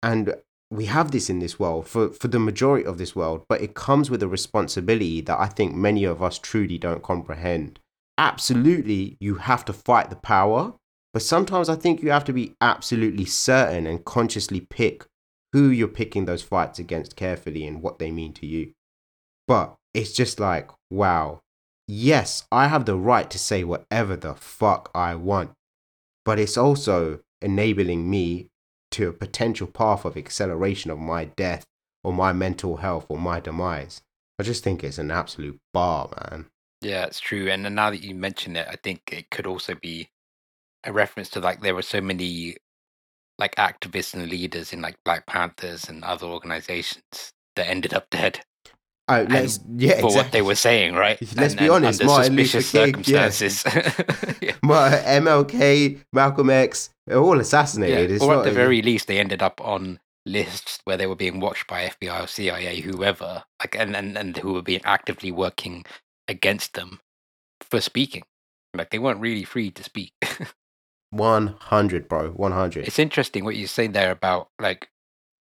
And 0.02 0.34
we 0.70 0.84
have 0.86 1.10
this 1.10 1.28
in 1.28 1.40
this 1.40 1.58
world 1.58 1.88
for, 1.88 2.10
for 2.10 2.28
the 2.28 2.38
majority 2.38 2.86
of 2.86 2.98
this 2.98 3.16
world, 3.16 3.44
but 3.48 3.60
it 3.60 3.74
comes 3.74 4.08
with 4.08 4.22
a 4.22 4.28
responsibility 4.28 5.20
that 5.22 5.38
I 5.38 5.46
think 5.46 5.74
many 5.74 6.04
of 6.04 6.22
us 6.22 6.38
truly 6.38 6.78
don't 6.78 7.02
comprehend. 7.02 7.80
Absolutely, 8.16 9.16
you 9.18 9.36
have 9.36 9.64
to 9.64 9.72
fight 9.72 10.10
the 10.10 10.16
power, 10.16 10.74
but 11.12 11.22
sometimes 11.22 11.68
I 11.68 11.74
think 11.74 12.02
you 12.02 12.10
have 12.10 12.24
to 12.24 12.32
be 12.32 12.54
absolutely 12.60 13.24
certain 13.24 13.86
and 13.86 14.04
consciously 14.04 14.60
pick 14.60 15.06
who 15.52 15.70
you're 15.70 15.88
picking 15.88 16.26
those 16.26 16.42
fights 16.42 16.78
against 16.78 17.16
carefully 17.16 17.66
and 17.66 17.82
what 17.82 17.98
they 17.98 18.12
mean 18.12 18.32
to 18.34 18.46
you. 18.46 18.72
But 19.48 19.74
it's 19.92 20.12
just 20.12 20.38
like, 20.38 20.70
wow, 20.90 21.40
yes, 21.90 22.44
I 22.52 22.68
have 22.68 22.84
the 22.84 22.96
right 22.96 23.28
to 23.30 23.38
say 23.38 23.64
whatever 23.64 24.16
the 24.16 24.34
fuck 24.34 24.90
I 24.94 25.14
want, 25.14 25.50
but 26.24 26.38
it's 26.38 26.56
also 26.56 27.20
enabling 27.42 28.08
me 28.08 28.48
to 28.92 29.08
a 29.08 29.12
potential 29.12 29.66
path 29.66 30.04
of 30.04 30.16
acceleration 30.16 30.90
of 30.90 30.98
my 30.98 31.26
death 31.26 31.64
or 32.02 32.12
my 32.12 32.32
mental 32.32 32.78
health 32.78 33.06
or 33.08 33.18
my 33.18 33.40
demise. 33.40 34.02
I 34.38 34.42
just 34.42 34.64
think 34.64 34.82
it's 34.82 34.98
an 34.98 35.10
absolute 35.10 35.58
bar, 35.72 36.08
man. 36.16 36.46
Yeah, 36.80 37.04
it's 37.04 37.20
true. 37.20 37.50
And 37.50 37.62
now 37.74 37.90
that 37.90 38.02
you 38.02 38.14
mention 38.14 38.56
it, 38.56 38.66
I 38.68 38.76
think 38.76 39.02
it 39.12 39.30
could 39.30 39.46
also 39.46 39.74
be 39.74 40.08
a 40.84 40.92
reference 40.92 41.28
to 41.30 41.40
like 41.40 41.60
there 41.60 41.74
were 41.74 41.82
so 41.82 42.00
many 42.00 42.56
like 43.38 43.54
activists 43.56 44.14
and 44.14 44.28
leaders 44.28 44.72
in 44.72 44.80
like 44.80 44.96
Black 45.04 45.26
Panthers 45.26 45.88
and 45.88 46.04
other 46.04 46.26
organizations 46.26 47.32
that 47.56 47.66
ended 47.66 47.92
up 47.92 48.08
dead 48.10 48.40
Oh, 49.10 49.26
let's 49.28 49.60
yeah, 49.76 50.00
for 50.00 50.14
what 50.14 50.32
they 50.32 50.42
were 50.42 50.54
saying, 50.54 50.94
right? 50.94 51.18
Let's 51.36 51.54
And- 51.54 51.60
be 51.60 51.68
honest, 51.68 52.00
under 52.00 52.12
Martin 52.12 52.36
Luther 52.36 52.60
suspicious 52.60 52.72
King, 52.72 53.04
circumstances. 53.04 53.64
yeah. 54.40 54.52
My 54.62 54.90
MLK, 54.90 56.00
Malcolm 56.12 56.50
X, 56.50 56.90
they're 57.06 57.18
all 57.18 57.40
assassinated. 57.40 58.10
Yeah, 58.20 58.26
or 58.26 58.36
at 58.36 58.44
the 58.44 58.52
very 58.52 58.82
least, 58.82 59.06
they 59.08 59.18
ended 59.18 59.42
up 59.42 59.60
on 59.60 60.00
lists 60.26 60.80
where 60.84 60.96
they 60.96 61.06
were 61.06 61.16
being 61.16 61.40
watched 61.40 61.66
by 61.66 61.88
FBI 61.88 62.24
or 62.24 62.26
CIA, 62.26 62.80
whoever, 62.80 63.44
like, 63.60 63.74
and, 63.76 63.96
and, 63.96 64.16
and 64.16 64.36
who 64.36 64.52
were 64.52 64.62
being 64.62 64.82
actively 64.84 65.32
working 65.32 65.84
against 66.28 66.74
them 66.74 67.00
for 67.60 67.80
speaking. 67.80 68.22
Like, 68.74 68.90
they 68.90 68.98
weren't 68.98 69.20
really 69.20 69.44
free 69.44 69.70
to 69.72 69.82
speak. 69.82 70.12
100, 71.10 72.08
bro. 72.08 72.30
100. 72.30 72.86
it's 72.86 72.98
interesting 72.98 73.44
what 73.44 73.56
you 73.56 73.66
say 73.66 73.86
there 73.88 74.12
about 74.12 74.48
like 74.60 74.88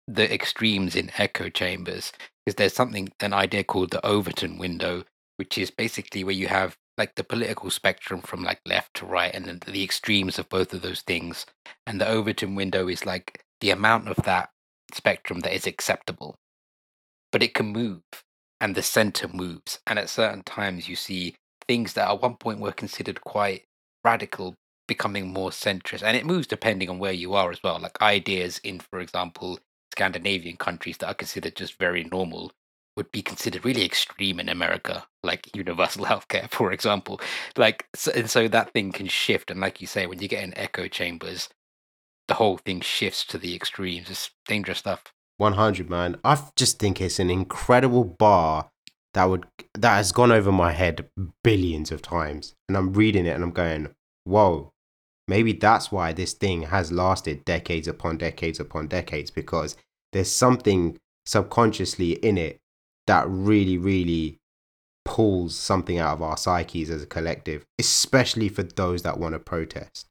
the 0.08 0.32
extremes 0.32 0.96
in 0.96 1.10
echo 1.18 1.48
chambers, 1.50 2.12
because 2.50 2.56
there's 2.56 2.74
something, 2.74 3.08
an 3.20 3.32
idea 3.32 3.62
called 3.62 3.92
the 3.92 4.04
Overton 4.04 4.58
window, 4.58 5.04
which 5.36 5.56
is 5.56 5.70
basically 5.70 6.24
where 6.24 6.34
you 6.34 6.48
have 6.48 6.76
like 6.98 7.14
the 7.14 7.22
political 7.22 7.70
spectrum 7.70 8.20
from 8.20 8.42
like 8.42 8.60
left 8.66 8.92
to 8.94 9.06
right 9.06 9.32
and 9.32 9.44
then 9.44 9.60
the 9.68 9.84
extremes 9.84 10.36
of 10.36 10.48
both 10.48 10.74
of 10.74 10.82
those 10.82 11.02
things. 11.02 11.46
And 11.86 12.00
the 12.00 12.08
Overton 12.08 12.56
window 12.56 12.88
is 12.88 13.06
like 13.06 13.44
the 13.60 13.70
amount 13.70 14.08
of 14.08 14.16
that 14.24 14.50
spectrum 14.92 15.40
that 15.40 15.54
is 15.54 15.64
acceptable, 15.64 16.34
but 17.30 17.40
it 17.40 17.54
can 17.54 17.66
move 17.66 18.02
and 18.60 18.74
the 18.74 18.82
center 18.82 19.28
moves. 19.28 19.78
And 19.86 19.96
at 19.96 20.10
certain 20.10 20.42
times, 20.42 20.88
you 20.88 20.96
see 20.96 21.36
things 21.68 21.92
that 21.92 22.08
at 22.08 22.20
one 22.20 22.34
point 22.34 22.58
were 22.58 22.72
considered 22.72 23.20
quite 23.20 23.62
radical 24.04 24.56
becoming 24.88 25.32
more 25.32 25.50
centrist. 25.50 26.02
And 26.02 26.16
it 26.16 26.26
moves 26.26 26.48
depending 26.48 26.90
on 26.90 26.98
where 26.98 27.12
you 27.12 27.34
are 27.34 27.52
as 27.52 27.62
well. 27.62 27.78
Like 27.78 28.02
ideas 28.02 28.60
in, 28.64 28.80
for 28.80 28.98
example, 28.98 29.60
Scandinavian 29.92 30.56
countries 30.56 30.98
that 30.98 31.08
are 31.08 31.14
considered 31.14 31.56
just 31.56 31.78
very 31.78 32.04
normal 32.04 32.52
would 32.96 33.10
be 33.12 33.22
considered 33.22 33.64
really 33.64 33.84
extreme 33.84 34.40
in 34.40 34.48
America, 34.48 35.06
like 35.22 35.48
universal 35.56 36.04
healthcare, 36.04 36.50
for 36.50 36.72
example. 36.72 37.20
Like, 37.56 37.86
so, 37.94 38.12
and 38.14 38.30
so 38.30 38.48
that 38.48 38.72
thing 38.72 38.92
can 38.92 39.06
shift. 39.06 39.50
And 39.50 39.60
like 39.60 39.80
you 39.80 39.86
say, 39.86 40.06
when 40.06 40.20
you 40.20 40.28
get 40.28 40.44
in 40.44 40.56
echo 40.56 40.88
chambers, 40.88 41.48
the 42.28 42.34
whole 42.34 42.58
thing 42.58 42.80
shifts 42.80 43.24
to 43.26 43.38
the 43.38 43.54
extremes. 43.54 44.10
It's 44.10 44.30
dangerous 44.46 44.78
stuff. 44.78 45.12
100, 45.38 45.88
man. 45.88 46.16
I 46.22 46.38
just 46.56 46.78
think 46.78 47.00
it's 47.00 47.18
an 47.18 47.30
incredible 47.30 48.04
bar 48.04 48.70
that 49.14 49.24
would 49.24 49.46
that 49.74 49.96
has 49.96 50.12
gone 50.12 50.30
over 50.30 50.52
my 50.52 50.72
head 50.72 51.08
billions 51.42 51.90
of 51.90 52.02
times. 52.02 52.54
And 52.68 52.76
I'm 52.76 52.92
reading 52.92 53.26
it 53.26 53.30
and 53.30 53.42
I'm 53.42 53.50
going, 53.50 53.94
whoa, 54.24 54.72
maybe 55.30 55.52
that's 55.52 55.92
why 55.92 56.12
this 56.12 56.32
thing 56.32 56.62
has 56.62 56.90
lasted 56.90 57.44
decades 57.44 57.86
upon 57.86 58.18
decades 58.18 58.58
upon 58.58 58.88
decades 58.88 59.30
because 59.30 59.76
there's 60.12 60.30
something 60.30 60.98
subconsciously 61.24 62.12
in 62.14 62.36
it 62.36 62.58
that 63.06 63.26
really, 63.28 63.78
really 63.78 64.38
pulls 65.04 65.54
something 65.54 65.98
out 65.98 66.14
of 66.14 66.22
our 66.22 66.36
psyches 66.36 66.90
as 66.90 67.02
a 67.02 67.06
collective, 67.06 67.64
especially 67.78 68.48
for 68.48 68.64
those 68.64 69.02
that 69.02 69.18
want 69.18 69.34
to 69.34 69.38
protest. 69.38 70.06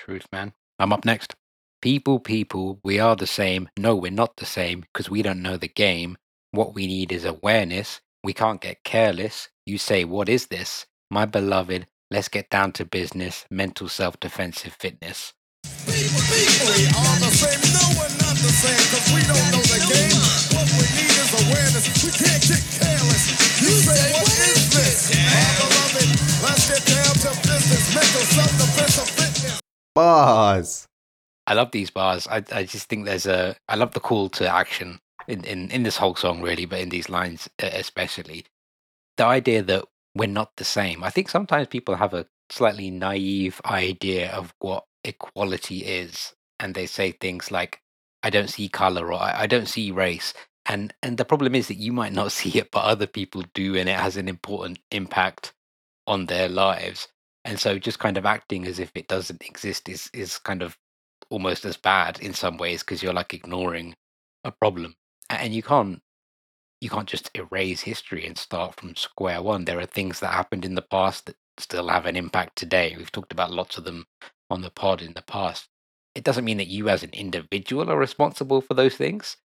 Truth, 0.00 0.26
man. 0.32 0.52
I'm 0.80 0.92
up 0.92 1.04
next. 1.04 1.34
People, 1.80 2.18
people, 2.18 2.80
we 2.82 2.98
are 2.98 3.14
the 3.14 3.28
same. 3.28 3.68
No, 3.78 3.94
we're 3.94 4.10
not 4.10 4.36
the 4.38 4.46
same 4.46 4.80
because 4.80 5.08
we 5.08 5.22
don't 5.22 5.42
know 5.42 5.56
the 5.56 5.68
game. 5.68 6.16
What 6.50 6.74
we 6.74 6.88
need 6.88 7.12
is 7.12 7.24
awareness. 7.24 8.00
We 8.24 8.32
can't 8.32 8.60
get 8.60 8.82
careless. 8.82 9.48
You 9.66 9.78
say, 9.78 10.04
What 10.04 10.28
is 10.28 10.46
this? 10.46 10.86
My 11.10 11.26
beloved, 11.26 11.86
let's 12.10 12.28
get 12.28 12.50
down 12.50 12.72
to 12.72 12.84
business. 12.84 13.46
Mental 13.50 13.88
self 13.88 14.18
defensive 14.20 14.74
fitness. 14.74 15.32
People, 15.86 16.20
people, 16.28 16.68
we 16.76 16.84
are 16.92 17.16
the 17.20 17.32
same. 17.32 17.60
No, 17.72 17.84
we're 17.96 18.12
not 18.20 18.36
the 18.36 18.52
same, 18.52 18.84
cause 18.92 19.06
we 19.12 19.20
don't 19.24 19.48
know 19.52 19.64
the 19.64 19.80
game. 19.88 20.20
What 20.56 20.68
we 20.76 20.84
need 20.96 21.12
is 21.12 21.32
awareness. 21.44 21.84
We 22.04 22.10
can't 22.12 22.42
get 22.44 22.62
careless. 22.80 23.24
You 23.60 23.72
say, 23.80 24.12
what 24.20 24.38
is 24.48 24.62
this? 24.72 25.12
Our 25.12 25.52
beloved, 25.60 26.08
let's 26.44 26.64
get 26.68 26.82
down 26.84 27.14
to 27.24 27.30
business. 27.48 27.94
Mental 27.94 28.24
self-defense 28.32 29.10
fitness. 29.10 29.60
Bars. 29.94 30.86
I 31.46 31.54
love 31.54 31.70
these 31.70 31.90
bars. 31.90 32.26
I, 32.28 32.42
I 32.52 32.64
just 32.64 32.88
think 32.88 33.04
there's 33.04 33.26
a. 33.26 33.56
I 33.68 33.76
love 33.76 33.92
the 33.92 34.00
call 34.00 34.28
to 34.30 34.48
action 34.48 34.98
in, 35.28 35.44
in, 35.44 35.70
in 35.70 35.82
this 35.82 35.96
whole 35.96 36.14
song, 36.14 36.40
really, 36.40 36.64
but 36.66 36.80
in 36.80 36.88
these 36.88 37.08
lines 37.08 37.48
especially. 37.58 38.44
The 39.16 39.24
idea 39.24 39.62
that 39.62 39.84
we're 40.14 40.28
not 40.28 40.56
the 40.56 40.64
same. 40.64 41.04
I 41.04 41.10
think 41.10 41.28
sometimes 41.30 41.68
people 41.68 41.96
have 41.96 42.14
a 42.14 42.26
slightly 42.50 42.90
naive 42.90 43.60
idea 43.64 44.32
of 44.32 44.54
what 44.60 44.84
equality 45.04 45.80
is, 45.84 46.34
and 46.60 46.74
they 46.74 46.86
say 46.86 47.12
things 47.12 47.50
like, 47.50 47.80
"I 48.22 48.30
don't 48.30 48.50
see 48.50 48.68
color" 48.68 49.12
or 49.12 49.20
"I, 49.22 49.46
don't 49.46 49.66
see 49.68 49.90
race," 49.92 50.34
and 50.66 50.94
and 51.02 51.18
the 51.18 51.24
problem 51.24 51.54
is 51.54 51.68
that 51.68 51.76
you 51.78 51.92
might 51.92 52.12
not 52.12 52.32
see 52.40 52.58
it, 52.58 52.70
but 52.72 52.84
other 52.84 53.06
people 53.06 53.44
do, 53.54 53.76
and 53.76 53.88
it 53.88 53.98
has 53.98 54.16
an 54.16 54.28
important 54.28 54.78
impact 54.90 55.54
on 56.06 56.26
their 56.26 56.48
lives. 56.48 57.08
And 57.44 57.60
so 57.60 57.78
just 57.78 57.98
kind 58.00 58.16
of 58.18 58.26
acting 58.26 58.66
as 58.66 58.78
if 58.80 58.92
it 58.96 59.08
doesn't 59.08 59.44
exist 59.46 59.88
is 59.88 60.10
is 60.14 60.38
kind 60.38 60.62
of 60.62 60.78
almost 61.30 61.64
as 61.64 61.76
bad 61.76 62.20
in 62.20 62.34
some 62.34 62.58
ways 62.58 62.82
because 62.82 63.02
you're 63.02 63.12
like 63.14 63.34
ignoring 63.34 63.96
a 64.44 64.52
problem. 64.52 64.96
And 65.30 65.54
you 65.54 65.62
can't 65.62 66.02
you 66.84 66.90
can't 66.90 67.08
just 67.08 67.30
erase 67.34 67.80
history 67.80 68.26
and 68.26 68.36
start 68.36 68.74
from 68.78 68.94
square 68.94 69.42
one. 69.42 69.64
There 69.64 69.80
are 69.80 69.86
things 69.86 70.20
that 70.20 70.34
happened 70.34 70.66
in 70.66 70.74
the 70.74 70.82
past 70.82 71.24
that 71.24 71.36
still 71.56 71.88
have 71.88 72.04
an 72.04 72.14
impact 72.14 72.56
today. 72.56 72.94
We've 72.94 73.10
talked 73.10 73.32
about 73.32 73.50
lots 73.50 73.78
of 73.78 73.84
them 73.84 74.06
on 74.50 74.60
the 74.60 74.70
pod 74.70 75.00
in 75.00 75.14
the 75.14 75.22
past. 75.22 75.66
It 76.14 76.24
doesn't 76.24 76.44
mean 76.44 76.58
that 76.58 76.68
you 76.68 76.90
as 76.90 77.02
an 77.02 77.10
individual 77.14 77.90
are 77.90 77.98
responsible 77.98 78.60
for 78.60 78.74
those 78.74 78.96
things, 78.96 79.38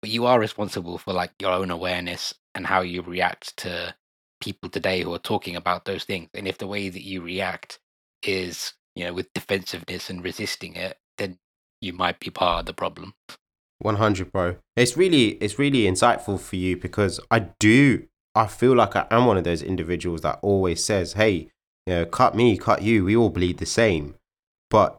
but 0.00 0.10
you 0.10 0.24
are 0.24 0.38
responsible 0.38 0.96
for 0.96 1.12
like 1.12 1.32
your 1.40 1.50
own 1.50 1.72
awareness 1.72 2.32
and 2.54 2.64
how 2.64 2.82
you 2.82 3.02
react 3.02 3.56
to 3.58 3.96
people 4.40 4.70
today 4.70 5.02
who 5.02 5.12
are 5.12 5.18
talking 5.18 5.56
about 5.56 5.86
those 5.86 6.04
things. 6.04 6.28
And 6.32 6.46
if 6.46 6.58
the 6.58 6.68
way 6.68 6.90
that 6.90 7.02
you 7.02 7.22
react 7.22 7.80
is, 8.22 8.72
you 8.94 9.04
know, 9.04 9.12
with 9.12 9.34
defensiveness 9.34 10.10
and 10.10 10.22
resisting 10.22 10.76
it, 10.76 10.96
then 11.18 11.38
you 11.80 11.92
might 11.92 12.20
be 12.20 12.30
part 12.30 12.60
of 12.60 12.66
the 12.66 12.72
problem. 12.72 13.14
100 13.80 14.32
bro. 14.32 14.56
It's 14.76 14.96
really 14.96 15.30
it's 15.42 15.58
really 15.58 15.82
insightful 15.82 16.40
for 16.40 16.56
you 16.56 16.76
because 16.76 17.20
i 17.30 17.40
do 17.60 18.06
i 18.34 18.46
feel 18.46 18.74
like 18.74 18.96
i 18.96 19.06
am 19.10 19.26
one 19.26 19.36
of 19.36 19.44
those 19.44 19.62
individuals 19.62 20.22
that 20.22 20.38
always 20.42 20.84
says 20.84 21.14
hey 21.14 21.50
you 21.86 21.94
know 21.94 22.06
cut 22.06 22.34
me 22.34 22.56
cut 22.56 22.82
you 22.82 23.04
we 23.04 23.16
all 23.16 23.30
bleed 23.30 23.58
the 23.58 23.66
same. 23.66 24.14
But 24.70 24.98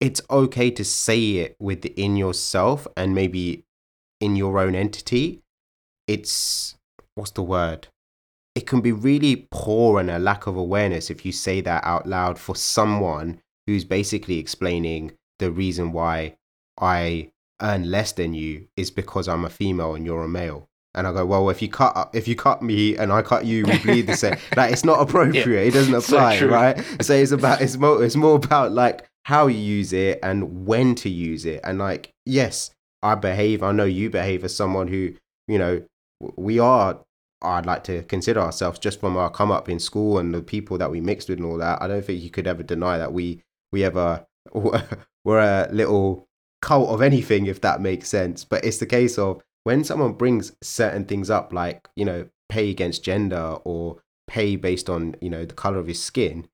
it's 0.00 0.20
okay 0.30 0.70
to 0.72 0.84
say 0.84 1.36
it 1.36 1.56
within 1.58 2.16
yourself 2.16 2.86
and 2.96 3.14
maybe 3.14 3.64
in 4.20 4.36
your 4.36 4.58
own 4.58 4.74
entity. 4.74 5.42
It's 6.06 6.76
what's 7.14 7.30
the 7.30 7.42
word? 7.42 7.88
It 8.54 8.66
can 8.66 8.80
be 8.80 8.92
really 8.92 9.48
poor 9.50 10.00
and 10.00 10.10
a 10.10 10.18
lack 10.18 10.46
of 10.46 10.56
awareness 10.56 11.10
if 11.10 11.24
you 11.26 11.32
say 11.32 11.60
that 11.62 11.84
out 11.84 12.06
loud 12.06 12.38
for 12.38 12.56
someone 12.56 13.40
who's 13.66 13.84
basically 13.84 14.38
explaining 14.38 15.12
the 15.38 15.50
reason 15.50 15.92
why 15.92 16.36
i 16.80 17.30
earn 17.62 17.90
less 17.90 18.12
than 18.12 18.34
you 18.34 18.68
is 18.76 18.90
because 18.90 19.28
I'm 19.28 19.44
a 19.44 19.50
female 19.50 19.94
and 19.94 20.04
you're 20.04 20.24
a 20.24 20.28
male. 20.28 20.68
And 20.94 21.06
I 21.06 21.12
go, 21.12 21.26
well, 21.26 21.50
if 21.50 21.60
you 21.60 21.68
cut 21.68 22.10
if 22.14 22.26
you 22.26 22.34
cut 22.34 22.62
me 22.62 22.96
and 22.96 23.12
I 23.12 23.20
cut 23.20 23.44
you, 23.44 23.66
we 23.66 23.78
bleed 23.78 24.06
the 24.06 24.16
same. 24.16 24.36
like 24.56 24.72
it's 24.72 24.84
not 24.84 25.00
appropriate. 25.00 25.68
It 25.68 25.74
doesn't 25.74 25.94
apply, 26.02 26.38
true. 26.38 26.48
right? 26.48 26.82
So 27.02 27.12
it's 27.12 27.32
about 27.32 27.60
it's 27.60 27.76
more 27.76 28.02
it's 28.02 28.16
more 28.16 28.36
about 28.36 28.72
like 28.72 29.06
how 29.24 29.46
you 29.46 29.58
use 29.58 29.92
it 29.92 30.18
and 30.22 30.66
when 30.66 30.94
to 30.94 31.10
use 31.10 31.44
it. 31.44 31.60
And 31.64 31.78
like, 31.78 32.12
yes, 32.24 32.70
I 33.02 33.14
behave. 33.14 33.62
I 33.62 33.72
know 33.72 33.84
you 33.84 34.08
behave 34.08 34.42
as 34.44 34.56
someone 34.56 34.88
who, 34.88 35.12
you 35.48 35.58
know, 35.58 35.82
we 36.36 36.58
are. 36.58 37.00
I'd 37.42 37.66
like 37.66 37.84
to 37.84 38.02
consider 38.04 38.40
ourselves 38.40 38.78
just 38.78 38.98
from 38.98 39.18
our 39.18 39.28
come 39.28 39.52
up 39.52 39.68
in 39.68 39.78
school 39.78 40.18
and 40.18 40.32
the 40.32 40.40
people 40.40 40.78
that 40.78 40.90
we 40.90 41.02
mixed 41.02 41.28
with 41.28 41.38
and 41.38 41.46
all 41.46 41.58
that. 41.58 41.82
I 41.82 41.88
don't 41.88 42.04
think 42.04 42.22
you 42.22 42.30
could 42.30 42.46
ever 42.46 42.62
deny 42.62 42.96
that 42.96 43.12
we 43.12 43.42
we 43.70 43.84
ever 43.84 44.26
were 44.54 45.40
a 45.40 45.68
little 45.70 46.26
cult 46.62 46.88
of 46.90 47.02
anything, 47.02 47.46
if 47.46 47.60
that 47.60 47.80
makes 47.80 48.08
sense. 48.08 48.44
But 48.44 48.64
it's 48.64 48.78
the 48.78 48.86
case 48.86 49.18
of 49.18 49.42
when 49.64 49.84
someone 49.84 50.12
brings 50.12 50.52
certain 50.62 51.04
things 51.04 51.30
up, 51.30 51.52
like, 51.52 51.88
you 51.96 52.04
know, 52.04 52.28
pay 52.48 52.70
against 52.70 53.04
gender 53.04 53.58
or 53.64 54.02
pay 54.26 54.56
based 54.56 54.88
on, 54.88 55.16
you 55.20 55.30
know, 55.30 55.44
the 55.44 55.54
color 55.54 55.78
of 55.78 55.86
his 55.86 56.02
skin, 56.02 56.46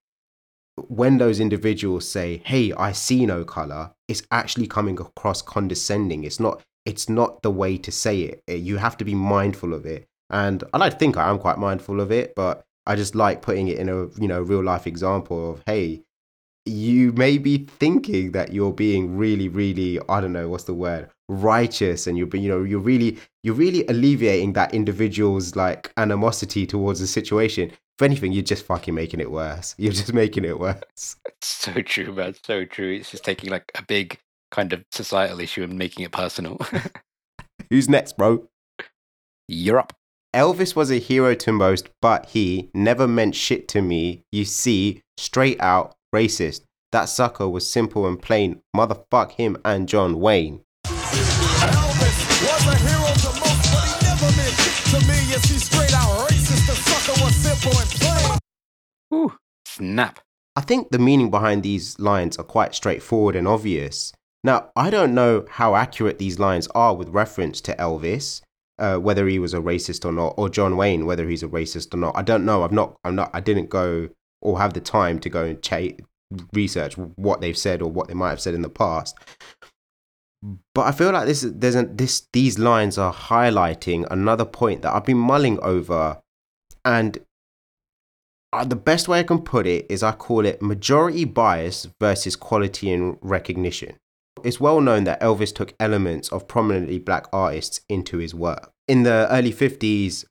when 0.88 1.18
those 1.18 1.40
individuals 1.40 2.08
say, 2.08 2.42
Hey, 2.44 2.72
I 2.72 2.92
see 2.92 3.26
no 3.26 3.44
color, 3.44 3.92
it's 4.08 4.22
actually 4.30 4.66
coming 4.66 4.98
across 4.98 5.42
condescending. 5.42 6.24
It's 6.24 6.40
not 6.40 6.62
it's 6.84 7.08
not 7.08 7.42
the 7.42 7.50
way 7.50 7.78
to 7.78 7.92
say 7.92 8.22
it. 8.22 8.42
Eh, 8.48 8.54
You 8.54 8.78
have 8.78 8.96
to 8.96 9.04
be 9.04 9.14
mindful 9.14 9.72
of 9.72 9.86
it. 9.86 10.06
And 10.30 10.64
I 10.72 10.78
like 10.78 10.94
to 10.94 10.98
think 10.98 11.16
I 11.16 11.30
am 11.30 11.38
quite 11.38 11.58
mindful 11.58 12.00
of 12.00 12.10
it, 12.10 12.34
but 12.34 12.64
I 12.86 12.96
just 12.96 13.14
like 13.14 13.42
putting 13.42 13.68
it 13.68 13.78
in 13.78 13.88
a 13.88 14.06
you 14.20 14.28
know 14.28 14.40
real 14.40 14.62
life 14.64 14.86
example 14.86 15.52
of 15.52 15.62
hey, 15.66 16.02
you 16.64 17.12
may 17.12 17.38
be 17.38 17.58
thinking 17.58 18.32
that 18.32 18.52
you're 18.52 18.72
being 18.72 19.16
really, 19.16 19.48
really, 19.48 19.98
I 20.08 20.20
don't 20.20 20.32
know, 20.32 20.48
what's 20.48 20.64
the 20.64 20.74
word, 20.74 21.08
righteous, 21.28 22.06
and 22.06 22.16
you're, 22.16 22.26
be- 22.26 22.40
you 22.40 22.48
know, 22.48 22.62
you're 22.62 22.78
really, 22.78 23.18
you're 23.42 23.54
really 23.54 23.86
alleviating 23.86 24.52
that 24.52 24.72
individual's 24.72 25.56
like 25.56 25.92
animosity 25.96 26.66
towards 26.66 27.00
the 27.00 27.06
situation. 27.06 27.70
If 27.70 28.02
anything, 28.02 28.32
you're 28.32 28.42
just 28.42 28.64
fucking 28.64 28.94
making 28.94 29.20
it 29.20 29.30
worse. 29.30 29.74
You're 29.78 29.92
just 29.92 30.14
making 30.14 30.44
it 30.46 30.58
worse. 30.58 31.16
It's 31.26 31.46
so 31.46 31.72
true, 31.82 32.12
man. 32.12 32.34
So 32.42 32.64
true. 32.64 32.90
It's 32.94 33.10
just 33.10 33.22
taking 33.22 33.50
like 33.50 33.70
a 33.74 33.82
big 33.82 34.18
kind 34.50 34.72
of 34.72 34.82
societal 34.90 35.40
issue 35.40 35.62
and 35.62 35.76
making 35.76 36.04
it 36.04 36.10
personal. 36.10 36.58
Who's 37.70 37.90
next, 37.90 38.16
bro? 38.16 38.48
Europe. 39.46 39.92
Elvis 40.34 40.74
was 40.74 40.90
a 40.90 40.98
hero 40.98 41.34
to 41.34 41.52
most, 41.52 41.90
but 42.00 42.30
he 42.30 42.70
never 42.72 43.06
meant 43.06 43.34
shit 43.34 43.68
to 43.68 43.82
me. 43.82 44.24
You 44.32 44.46
see, 44.46 45.02
straight 45.18 45.60
out 45.60 45.94
racist. 46.14 46.62
That 46.92 47.06
sucker 47.06 47.48
was 47.48 47.66
simple 47.66 48.06
and 48.06 48.20
plain. 48.20 48.60
Motherfuck 48.76 49.32
him 49.32 49.56
and 49.64 49.88
John 49.88 50.20
Wayne. 50.20 50.62
Elvis 50.84 52.18
was 52.44 52.66
a 52.66 52.76
hero 52.76 53.12
to 53.14 53.30
most, 53.40 53.72
but 53.72 53.84
he 53.88 54.06
never 54.06 54.36
meant 54.36 54.54
shit 54.60 55.00
to 55.00 55.06
me. 55.08 55.18
Yes, 55.30 55.44
he's 55.50 55.64
straight 55.64 55.94
out 55.94 56.28
racist. 56.28 56.66
The 56.66 56.74
sucker 56.74 57.24
was 57.24 57.34
simple 57.34 57.78
and 57.80 57.90
plain. 57.90 58.38
Ooh, 59.14 59.32
snap. 59.66 60.20
I 60.54 60.60
think 60.60 60.90
the 60.90 60.98
meaning 60.98 61.30
behind 61.30 61.62
these 61.62 61.98
lines 61.98 62.36
are 62.36 62.44
quite 62.44 62.74
straightforward 62.74 63.34
and 63.34 63.48
obvious. 63.48 64.12
Now, 64.44 64.70
I 64.76 64.90
don't 64.90 65.14
know 65.14 65.46
how 65.48 65.76
accurate 65.76 66.18
these 66.18 66.38
lines 66.38 66.68
are 66.74 66.94
with 66.94 67.08
reference 67.08 67.60
to 67.62 67.74
Elvis, 67.76 68.42
uh, 68.78 68.96
whether 68.98 69.26
he 69.28 69.38
was 69.38 69.54
a 69.54 69.60
racist 69.60 70.04
or 70.04 70.12
not, 70.12 70.34
or 70.36 70.50
John 70.50 70.76
Wayne, 70.76 71.06
whether 71.06 71.26
he's 71.28 71.42
a 71.42 71.48
racist 71.48 71.94
or 71.94 71.96
not. 71.96 72.16
I 72.16 72.22
don't 72.22 72.44
know. 72.44 72.64
I've 72.64 72.72
not. 72.72 72.96
I'm 73.04 73.14
not. 73.14 73.30
I 73.32 73.40
didn't 73.40 73.70
go 73.70 74.10
or 74.42 74.58
have 74.58 74.74
the 74.74 74.80
time 74.80 75.18
to 75.20 75.30
go 75.30 75.44
and 75.44 75.62
cha- 75.62 75.96
research 76.52 76.96
what 76.96 77.40
they've 77.40 77.56
said 77.56 77.82
or 77.82 77.90
what 77.90 78.08
they 78.08 78.14
might 78.14 78.30
have 78.30 78.40
said 78.40 78.54
in 78.54 78.62
the 78.62 78.68
past. 78.68 79.16
But 80.74 80.86
I 80.86 80.92
feel 80.92 81.12
like 81.12 81.26
this 81.26 81.46
there's 81.48 81.76
a, 81.76 81.84
this 81.84 82.26
these 82.32 82.58
lines 82.58 82.98
are 82.98 83.12
highlighting 83.12 84.06
another 84.10 84.44
point 84.44 84.82
that 84.82 84.92
I've 84.92 85.04
been 85.04 85.18
mulling 85.18 85.60
over, 85.60 86.20
and 86.84 87.18
uh, 88.52 88.64
the 88.64 88.76
best 88.76 89.06
way 89.06 89.20
I 89.20 89.22
can 89.22 89.40
put 89.42 89.66
it 89.66 89.86
is 89.88 90.02
I 90.02 90.12
call 90.12 90.44
it 90.44 90.60
majority 90.60 91.24
bias 91.24 91.86
versus 92.00 92.34
quality 92.34 92.92
and 92.92 93.18
recognition. 93.20 93.96
It's 94.42 94.60
well 94.60 94.80
known 94.80 95.04
that 95.04 95.20
Elvis 95.20 95.54
took 95.54 95.74
elements 95.78 96.28
of 96.30 96.48
prominently 96.48 96.98
black 96.98 97.28
artists 97.32 97.80
into 97.88 98.18
his 98.18 98.34
work. 98.34 98.72
In 98.88 99.04
the 99.04 99.28
early 99.30 99.52
50s, 99.52 100.24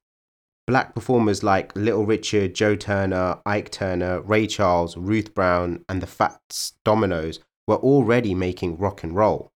black 0.72 0.96
performers 0.96 1.44
like 1.44 1.76
Little 1.76 2.06
Richard, 2.06 2.56
Joe 2.56 2.78
Turner, 2.78 3.40
Ike 3.46 3.72
Turner, 3.72 4.22
Ray 4.22 4.48
Charles, 4.48 4.96
Ruth 4.96 5.36
Brown, 5.36 5.84
and 5.90 6.02
the 6.02 6.08
Fats 6.08 6.76
Dominoes 6.86 7.42
were 7.68 7.76
already 7.76 8.34
making 8.34 8.78
rock 8.78 9.04
and 9.04 9.14
roll. 9.14 9.52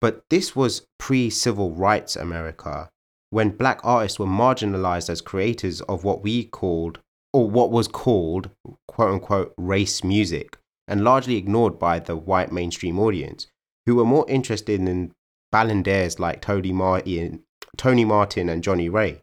But 0.00 0.22
this 0.30 0.56
was 0.56 0.86
pre 0.98 1.28
civil 1.28 1.72
rights 1.72 2.16
America, 2.16 2.88
when 3.28 3.58
black 3.58 3.80
artists 3.84 4.18
were 4.18 4.24
marginalized 4.24 5.10
as 5.10 5.20
creators 5.20 5.82
of 5.82 6.02
what 6.02 6.22
we 6.22 6.44
called, 6.44 6.98
or 7.34 7.50
what 7.50 7.70
was 7.70 7.86
called, 7.86 8.48
quote 8.86 9.12
unquote, 9.12 9.52
race 9.58 10.02
music, 10.02 10.56
and 10.86 11.04
largely 11.04 11.36
ignored 11.36 11.78
by 11.78 11.98
the 11.98 12.16
white 12.16 12.50
mainstream 12.50 12.98
audience, 12.98 13.48
who 13.84 13.96
were 13.96 14.06
more 14.06 14.24
interested 14.30 14.80
in 14.80 15.12
balladeers 15.54 16.18
like 16.18 16.40
Tony 16.40 16.72
Martin, 16.72 17.42
Tony 17.76 18.06
Martin 18.06 18.48
and 18.48 18.64
Johnnie 18.64 18.88
Ray. 18.88 19.20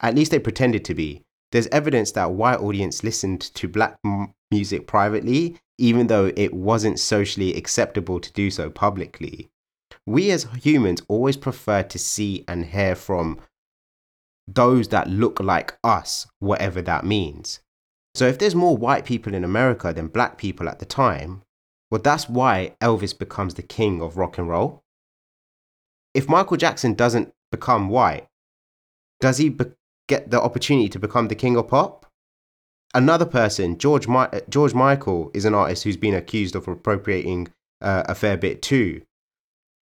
At 0.00 0.14
least 0.14 0.30
they 0.30 0.38
pretended 0.38 0.84
to 0.86 0.94
be. 0.94 1.24
There's 1.52 1.66
evidence 1.68 2.12
that 2.12 2.32
white 2.32 2.60
audience 2.60 3.04
listened 3.04 3.40
to 3.40 3.68
black 3.68 3.98
m- 4.04 4.34
music 4.50 4.86
privately, 4.86 5.58
even 5.78 6.06
though 6.06 6.32
it 6.36 6.54
wasn't 6.54 6.98
socially 7.00 7.54
acceptable 7.54 8.20
to 8.20 8.32
do 8.32 8.50
so 8.50 8.70
publicly. 8.70 9.50
We 10.06 10.30
as 10.30 10.46
humans 10.62 11.02
always 11.08 11.36
prefer 11.36 11.82
to 11.82 11.98
see 11.98 12.44
and 12.46 12.66
hear 12.66 12.94
from 12.94 13.40
those 14.46 14.88
that 14.88 15.08
look 15.08 15.40
like 15.40 15.78
us, 15.84 16.26
whatever 16.38 16.82
that 16.82 17.04
means. 17.04 17.60
So 18.14 18.26
if 18.26 18.38
there's 18.38 18.54
more 18.54 18.76
white 18.76 19.04
people 19.04 19.34
in 19.34 19.44
America 19.44 19.92
than 19.92 20.08
black 20.08 20.38
people 20.38 20.68
at 20.68 20.78
the 20.78 20.84
time, 20.84 21.42
well, 21.90 22.00
that's 22.00 22.28
why 22.28 22.74
Elvis 22.80 23.16
becomes 23.16 23.54
the 23.54 23.62
king 23.62 24.00
of 24.00 24.16
rock 24.16 24.38
and 24.38 24.48
roll. 24.48 24.82
If 26.14 26.28
Michael 26.28 26.56
Jackson 26.56 26.94
doesn't 26.94 27.32
become 27.50 27.88
white, 27.88 28.28
does 29.20 29.38
he 29.38 29.48
be- 29.50 29.72
get 30.10 30.30
the 30.30 30.40
opportunity 30.40 30.88
to 30.90 30.98
become 30.98 31.28
the 31.28 31.34
king 31.34 31.56
of 31.56 31.68
pop? 31.68 32.06
Another 32.92 33.24
person, 33.24 33.78
George, 33.78 34.08
Mi- 34.08 34.40
George 34.48 34.74
Michael, 34.74 35.30
is 35.32 35.44
an 35.44 35.54
artist 35.54 35.84
who's 35.84 35.96
been 35.96 36.14
accused 36.14 36.56
of 36.56 36.68
appropriating 36.68 37.48
uh, 37.80 38.02
a 38.06 38.14
fair 38.14 38.36
bit 38.36 38.60
too. 38.60 39.02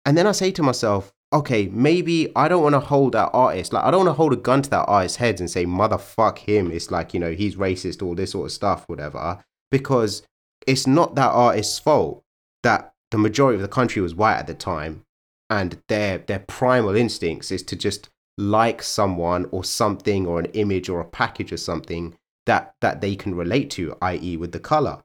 And 0.05 0.17
then 0.17 0.27
I 0.27 0.33
say 0.33 0.51
to 0.51 0.63
myself, 0.63 1.11
okay, 1.33 1.67
maybe 1.67 2.31
I 2.35 2.47
don't 2.47 2.63
want 2.63 2.75
to 2.75 2.79
hold 2.79 3.13
that 3.13 3.31
artist, 3.33 3.73
like, 3.73 3.83
I 3.83 3.91
don't 3.91 4.05
want 4.05 4.09
to 4.15 4.21
hold 4.21 4.33
a 4.33 4.37
gun 4.49 4.61
to 4.61 4.69
that 4.69 4.85
artist's 4.87 5.17
head 5.17 5.39
and 5.39 5.49
say, 5.49 5.65
motherfuck 5.65 6.37
him. 6.39 6.71
It's 6.71 6.91
like, 6.91 7.13
you 7.13 7.19
know, 7.19 7.31
he's 7.31 7.55
racist, 7.55 8.03
all 8.03 8.15
this 8.15 8.31
sort 8.31 8.47
of 8.47 8.51
stuff, 8.51 8.83
whatever. 8.87 9.43
Because 9.71 10.23
it's 10.65 10.87
not 10.87 11.15
that 11.15 11.31
artist's 11.31 11.79
fault 11.79 12.23
that 12.63 12.93
the 13.11 13.17
majority 13.17 13.55
of 13.55 13.61
the 13.61 13.67
country 13.79 14.01
was 14.01 14.15
white 14.15 14.37
at 14.37 14.47
the 14.47 14.53
time 14.53 15.03
and 15.49 15.81
their 15.87 16.17
their 16.17 16.39
primal 16.39 16.95
instincts 16.95 17.51
is 17.51 17.63
to 17.63 17.75
just 17.75 18.09
like 18.37 18.83
someone 18.83 19.47
or 19.51 19.63
something 19.63 20.27
or 20.27 20.39
an 20.39 20.45
image 20.47 20.89
or 20.89 20.99
a 20.99 21.05
package 21.05 21.51
or 21.51 21.57
something 21.57 22.15
that 22.45 22.75
that 22.81 23.01
they 23.01 23.15
can 23.15 23.35
relate 23.35 23.69
to, 23.71 23.95
i.e., 24.01 24.37
with 24.37 24.51
the 24.51 24.59
color. 24.59 25.03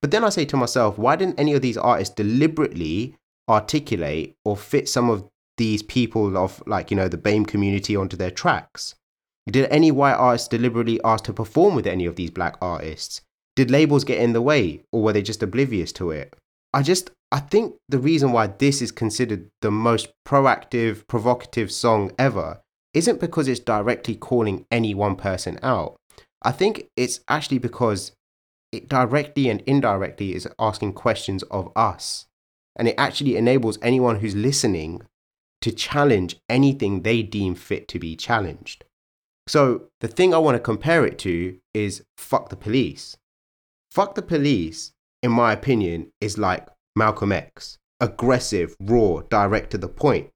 But 0.00 0.10
then 0.10 0.24
I 0.24 0.30
say 0.30 0.44
to 0.46 0.56
myself, 0.56 0.98
why 0.98 1.16
didn't 1.16 1.38
any 1.38 1.52
of 1.54 1.62
these 1.62 1.76
artists 1.76 2.14
deliberately 2.14 3.16
articulate 3.48 4.36
or 4.44 4.56
fit 4.56 4.88
some 4.88 5.08
of 5.10 5.28
these 5.56 5.82
people 5.82 6.36
of 6.36 6.62
like 6.66 6.90
you 6.90 6.96
know 6.96 7.08
the 7.08 7.18
BAME 7.18 7.46
community 7.46 7.96
onto 7.96 8.16
their 8.16 8.30
tracks? 8.30 8.94
Did 9.48 9.68
any 9.70 9.90
white 9.90 10.14
artists 10.14 10.48
deliberately 10.48 11.00
ask 11.04 11.24
to 11.24 11.32
perform 11.32 11.74
with 11.74 11.86
any 11.86 12.06
of 12.06 12.16
these 12.16 12.30
black 12.30 12.56
artists? 12.60 13.22
Did 13.56 13.70
labels 13.70 14.04
get 14.04 14.18
in 14.18 14.32
the 14.32 14.42
way 14.42 14.82
or 14.92 15.02
were 15.02 15.12
they 15.12 15.22
just 15.22 15.42
oblivious 15.42 15.92
to 15.94 16.10
it? 16.10 16.34
I 16.72 16.82
just 16.82 17.10
I 17.32 17.40
think 17.40 17.76
the 17.88 17.98
reason 17.98 18.30
why 18.30 18.48
this 18.48 18.82
is 18.82 18.92
considered 18.92 19.48
the 19.62 19.70
most 19.70 20.12
proactive, 20.28 21.06
provocative 21.08 21.72
song 21.72 22.12
ever 22.18 22.60
isn't 22.92 23.20
because 23.20 23.48
it's 23.48 23.58
directly 23.58 24.14
calling 24.14 24.66
any 24.70 24.92
one 24.92 25.16
person 25.16 25.58
out. 25.62 25.96
I 26.42 26.52
think 26.52 26.88
it's 26.94 27.20
actually 27.28 27.56
because 27.56 28.12
it 28.70 28.86
directly 28.86 29.48
and 29.48 29.62
indirectly 29.62 30.34
is 30.34 30.46
asking 30.58 30.92
questions 30.92 31.42
of 31.44 31.72
us. 31.74 32.26
And 32.76 32.86
it 32.86 32.96
actually 32.98 33.38
enables 33.38 33.78
anyone 33.80 34.16
who's 34.16 34.34
listening 34.34 35.00
to 35.62 35.72
challenge 35.72 36.36
anything 36.50 37.00
they 37.00 37.22
deem 37.22 37.54
fit 37.54 37.88
to 37.88 37.98
be 37.98 38.14
challenged. 38.14 38.84
So 39.46 39.88
the 40.00 40.08
thing 40.08 40.34
I 40.34 40.38
want 40.38 40.56
to 40.56 40.60
compare 40.60 41.06
it 41.06 41.18
to 41.20 41.56
is 41.72 42.04
fuck 42.18 42.50
the 42.50 42.56
police. 42.56 43.16
Fuck 43.90 44.16
the 44.16 44.22
police, 44.22 44.92
in 45.22 45.32
my 45.32 45.52
opinion, 45.52 46.12
is 46.20 46.36
like 46.36 46.68
Malcolm 46.96 47.32
X. 47.32 47.78
Aggressive, 48.00 48.74
raw, 48.80 49.22
direct 49.28 49.70
to 49.70 49.78
the 49.78 49.88
point. 49.88 50.30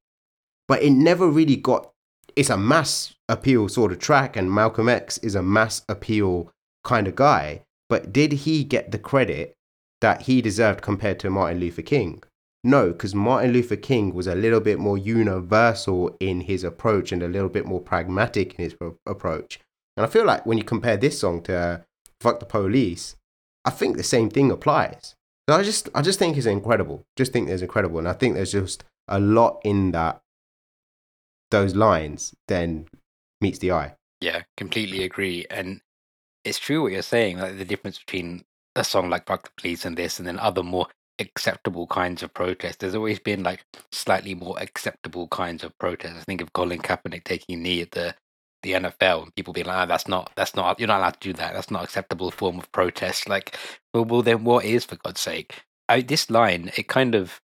But 0.69 0.83
it 0.83 0.91
never 0.91 1.29
really 1.29 1.57
got 1.57 1.91
it's 2.37 2.51
a 2.51 2.57
mass 2.57 3.15
appeal 3.29 3.69
sort 3.69 3.93
of 3.93 3.99
track, 3.99 4.37
and 4.37 4.53
Malcolm 4.53 4.89
X 4.89 5.19
is 5.19 5.35
a 5.35 5.43
mass 5.43 5.83
appeal 5.89 6.53
kind 6.85 7.09
of 7.09 7.17
guy. 7.17 7.63
But 7.89 8.13
did 8.13 8.33
he 8.33 8.63
get 8.63 8.91
the 8.91 8.99
credit 8.99 9.55
that 10.01 10.23
he 10.23 10.43
deserved 10.43 10.83
compared 10.83 11.19
to 11.21 11.31
Martin 11.31 11.61
Luther 11.61 11.83
King? 11.83 12.23
No, 12.63 12.91
because 12.91 13.15
Martin 13.15 13.53
Luther 13.53 13.77
King 13.77 14.13
was 14.13 14.27
a 14.27 14.35
little 14.35 14.61
bit 14.61 14.79
more 14.79 14.99
universal 14.99 16.17
in 16.21 16.43
his 16.43 16.65
approach 16.65 17.13
and 17.13 17.23
a 17.23 17.29
little 17.29 17.49
bit 17.49 17.65
more 17.65 17.81
pragmatic 17.81 18.55
in 18.55 18.65
his 18.65 18.75
pro- 18.75 18.99
approach. 19.07 19.61
And 19.97 20.05
I 20.05 20.09
feel 20.09 20.25
like 20.25 20.45
when 20.45 20.59
you 20.59 20.65
compare 20.65 20.97
this 20.97 21.21
song 21.21 21.43
to 21.45 21.85
"Fuck 22.21 22.41
the 22.41 22.47
Police," 22.47 23.17
I 23.65 23.71
think 23.71 23.97
the 23.97 24.03
same 24.03 24.29
thing 24.29 24.51
applies. 24.51 25.15
So 25.49 25.57
I 25.57 25.63
just, 25.63 25.89
I 25.95 26.03
just 26.03 26.19
think 26.19 26.37
it's 26.37 26.47
incredible. 26.47 27.05
Just 27.17 27.33
think 27.33 27.49
it's 27.49 27.63
incredible, 27.63 27.99
and 27.99 28.09
I 28.09 28.15
think 28.15 28.35
there's 28.35 28.53
just 28.53 28.85
a 29.09 29.21
lot 29.21 29.61
in 29.65 29.93
that 29.93 30.21
those 31.51 31.75
lines 31.75 32.35
then 32.49 32.87
meets 33.41 33.59
the 33.59 33.73
eye. 33.73 33.95
Yeah, 34.21 34.43
completely 34.57 35.05
agree. 35.05 35.47
And 35.51 35.81
it's 36.45 36.59
true 36.59 36.83
what 36.83 36.93
you're 36.93 37.03
saying, 37.03 37.39
like 37.39 37.59
the 37.59 37.65
difference 37.65 37.99
between 37.99 38.45
a 38.75 38.85
song 38.85 39.09
like 39.09 39.27
Fuck 39.27 39.45
the 39.45 39.61
Police 39.61 39.85
and 39.85 39.97
this 39.97 40.19
and 40.19 40.27
then 40.27 40.39
other 40.39 40.63
more 40.63 40.89
acceptable 41.19 41.87
kinds 41.87 42.23
of 42.23 42.35
protest. 42.35 42.81
There's 42.81 42.95
always 42.95 43.19
been 43.19 43.43
like 43.43 43.65
slightly 43.93 44.35
more 44.35 44.59
acceptable 44.61 45.29
kinds 45.29 45.65
of 45.65 45.77
protest. 45.79 46.17
I 46.17 46.23
think 46.23 46.41
of 46.41 46.53
Colin 46.53 46.81
Kaepernick 46.81 47.25
taking 47.25 47.59
a 47.59 47.63
knee 47.63 47.83
at 47.83 47.93
the 47.93 48.15
the 48.63 48.73
NFL 48.73 49.25
and 49.25 49.35
people 49.35 49.53
being 49.53 49.67
like, 49.67 49.85
oh, 49.85 49.87
that's 49.87 50.09
not 50.09 50.33
that's 50.37 50.55
not 50.55 50.79
you're 50.79 50.89
not 50.89 50.99
allowed 51.01 51.21
to 51.21 51.29
do 51.29 51.33
that. 51.35 51.55
That's 51.55 51.71
not 51.71 51.85
acceptable 51.85 52.31
form 52.31 52.59
of 52.59 52.71
protest. 52.73 53.29
Like, 53.29 53.57
well, 53.95 54.05
well 54.05 54.23
then 54.23 54.45
what 54.45 54.65
is 54.65 54.85
for 54.85 54.97
God's 54.97 55.21
sake? 55.21 55.63
I, 55.89 56.01
this 56.01 56.31
line, 56.31 56.73
it 56.77 56.89
kind 56.89 57.15
of 57.15 57.41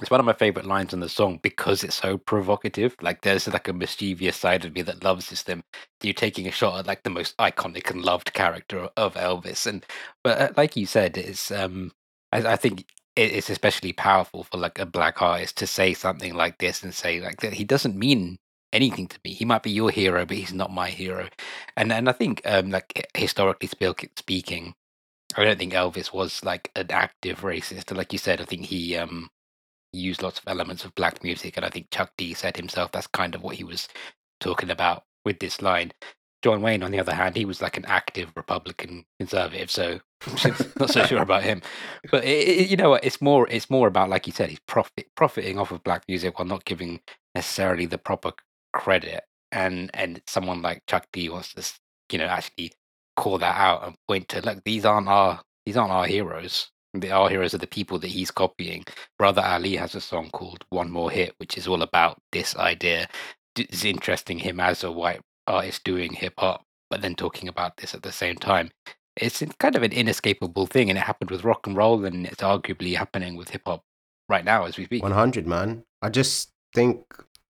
it's 0.00 0.10
one 0.10 0.20
of 0.20 0.26
my 0.26 0.32
favorite 0.32 0.66
lines 0.66 0.92
in 0.92 1.00
the 1.00 1.08
song 1.08 1.38
because 1.42 1.84
it's 1.84 1.96
so 1.96 2.18
provocative. 2.18 2.96
Like 3.00 3.22
there's 3.22 3.46
like 3.46 3.68
a 3.68 3.72
mischievous 3.72 4.36
side 4.36 4.64
of 4.64 4.74
me 4.74 4.82
that 4.82 5.04
loves 5.04 5.30
this. 5.30 5.44
Them 5.44 5.62
you're 6.02 6.14
taking 6.14 6.48
a 6.48 6.50
shot 6.50 6.80
at 6.80 6.86
like 6.86 7.02
the 7.04 7.10
most 7.10 7.36
iconic 7.38 7.90
and 7.90 8.02
loved 8.02 8.32
character 8.32 8.88
of 8.96 9.14
Elvis, 9.14 9.66
and 9.66 9.84
but 10.24 10.40
uh, 10.40 10.52
like 10.56 10.76
you 10.76 10.86
said, 10.86 11.16
it's 11.16 11.50
um 11.50 11.92
I, 12.32 12.38
I 12.52 12.56
think 12.56 12.86
it's 13.16 13.50
especially 13.50 13.92
powerful 13.92 14.44
for 14.44 14.56
like 14.58 14.78
a 14.78 14.86
black 14.86 15.20
artist 15.20 15.58
to 15.58 15.66
say 15.66 15.92
something 15.94 16.34
like 16.34 16.58
this 16.58 16.82
and 16.82 16.94
say 16.94 17.20
like 17.20 17.40
that 17.40 17.52
he 17.52 17.64
doesn't 17.64 17.96
mean 17.96 18.38
anything 18.72 19.06
to 19.08 19.18
me. 19.24 19.32
He 19.32 19.44
might 19.44 19.62
be 19.62 19.70
your 19.70 19.90
hero, 19.90 20.24
but 20.24 20.36
he's 20.36 20.52
not 20.52 20.72
my 20.72 20.88
hero. 20.90 21.28
And 21.76 21.92
and 21.92 22.08
I 22.08 22.12
think 22.12 22.42
um 22.44 22.70
like 22.70 23.08
historically 23.14 23.68
speaking, 24.16 24.74
I 25.36 25.44
don't 25.44 25.58
think 25.58 25.72
Elvis 25.72 26.12
was 26.12 26.44
like 26.44 26.70
an 26.76 26.90
active 26.90 27.40
racist. 27.40 27.94
Like 27.96 28.12
you 28.12 28.18
said, 28.18 28.40
I 28.40 28.44
think 28.44 28.66
he 28.66 28.96
um 28.96 29.30
used 29.92 30.22
lots 30.22 30.38
of 30.38 30.48
elements 30.48 30.84
of 30.84 30.94
black 30.94 31.22
music, 31.22 31.56
and 31.56 31.66
I 31.66 31.70
think 31.70 31.90
Chuck 31.90 32.12
D 32.16 32.34
said 32.34 32.56
himself 32.56 32.92
that's 32.92 33.06
kind 33.06 33.34
of 33.34 33.42
what 33.42 33.56
he 33.56 33.64
was 33.64 33.88
talking 34.40 34.70
about 34.70 35.04
with 35.24 35.38
this 35.38 35.62
line. 35.62 35.92
John 36.42 36.60
Wayne, 36.60 36.82
on 36.82 36.90
the 36.90 36.98
other 36.98 37.14
hand, 37.14 37.36
he 37.36 37.44
was 37.44 37.62
like 37.62 37.76
an 37.76 37.84
active 37.84 38.32
Republican 38.34 39.04
conservative, 39.20 39.70
so 39.70 40.00
not 40.80 40.90
so 40.90 41.04
sure 41.04 41.22
about 41.22 41.44
him. 41.44 41.62
But 42.10 42.24
it, 42.24 42.48
it, 42.48 42.68
you 42.68 42.76
know 42.76 42.90
what? 42.90 43.04
It's 43.04 43.20
more 43.22 43.48
it's 43.48 43.70
more 43.70 43.86
about 43.88 44.10
like 44.10 44.26
you 44.26 44.32
said, 44.32 44.50
he's 44.50 44.60
profit 44.66 45.06
profiting 45.14 45.58
off 45.58 45.70
of 45.70 45.84
black 45.84 46.04
music 46.08 46.38
while 46.38 46.48
not 46.48 46.64
giving 46.64 47.00
necessarily 47.34 47.86
the 47.86 47.98
proper 47.98 48.32
credit. 48.72 49.24
And 49.50 49.90
and 49.94 50.22
someone 50.26 50.62
like 50.62 50.82
Chuck 50.86 51.06
D 51.12 51.28
wants 51.28 51.54
to 51.54 51.72
you 52.10 52.18
know 52.18 52.26
actually 52.26 52.72
call 53.16 53.38
that 53.38 53.56
out 53.56 53.86
and 53.86 53.94
point 54.08 54.28
to 54.30 54.40
look 54.40 54.62
these 54.64 54.86
aren't 54.86 55.08
our 55.08 55.42
these 55.66 55.76
aren't 55.76 55.92
our 55.92 56.06
heroes 56.06 56.72
the 56.94 57.10
our 57.10 57.28
heroes 57.28 57.54
are 57.54 57.58
the 57.58 57.66
people 57.66 57.98
that 57.98 58.08
he's 58.08 58.30
copying. 58.30 58.84
Brother 59.18 59.42
Ali 59.42 59.76
has 59.76 59.94
a 59.94 60.00
song 60.00 60.30
called 60.30 60.64
One 60.70 60.90
More 60.90 61.10
Hit, 61.10 61.34
which 61.38 61.56
is 61.56 61.66
all 61.66 61.82
about 61.82 62.18
this 62.32 62.56
idea. 62.56 63.08
It's 63.56 63.84
interesting 63.84 64.38
him 64.38 64.60
as 64.60 64.84
a 64.84 64.92
white 64.92 65.20
artist 65.46 65.84
doing 65.84 66.12
hip 66.12 66.34
hop, 66.38 66.64
but 66.90 67.02
then 67.02 67.14
talking 67.14 67.48
about 67.48 67.76
this 67.76 67.94
at 67.94 68.02
the 68.02 68.12
same 68.12 68.36
time. 68.36 68.70
It's 69.16 69.42
kind 69.58 69.76
of 69.76 69.82
an 69.82 69.92
inescapable 69.92 70.66
thing, 70.66 70.88
and 70.88 70.98
it 70.98 71.02
happened 71.02 71.30
with 71.30 71.44
rock 71.44 71.66
and 71.66 71.76
roll, 71.76 72.04
and 72.04 72.26
it's 72.26 72.42
arguably 72.42 72.96
happening 72.96 73.36
with 73.36 73.50
hip 73.50 73.62
hop 73.66 73.82
right 74.28 74.44
now 74.44 74.64
as 74.64 74.76
we 74.76 74.84
speak. 74.84 75.02
One 75.02 75.12
hundred, 75.12 75.46
man. 75.46 75.84
I 76.00 76.08
just 76.08 76.50
think, 76.74 77.04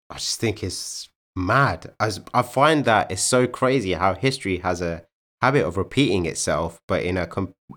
I 0.09 0.15
just 0.15 0.39
think 0.39 0.63
it's 0.63 1.09
mad. 1.35 1.93
As 1.99 2.21
I 2.33 2.41
find 2.41 2.85
that 2.85 3.11
it's 3.11 3.21
so 3.21 3.47
crazy 3.47 3.93
how 3.93 4.13
history 4.13 4.57
has 4.59 4.81
a 4.81 5.05
habit 5.41 5.65
of 5.65 5.77
repeating 5.77 6.25
itself, 6.25 6.81
but 6.87 7.03
in 7.03 7.17
a 7.17 7.27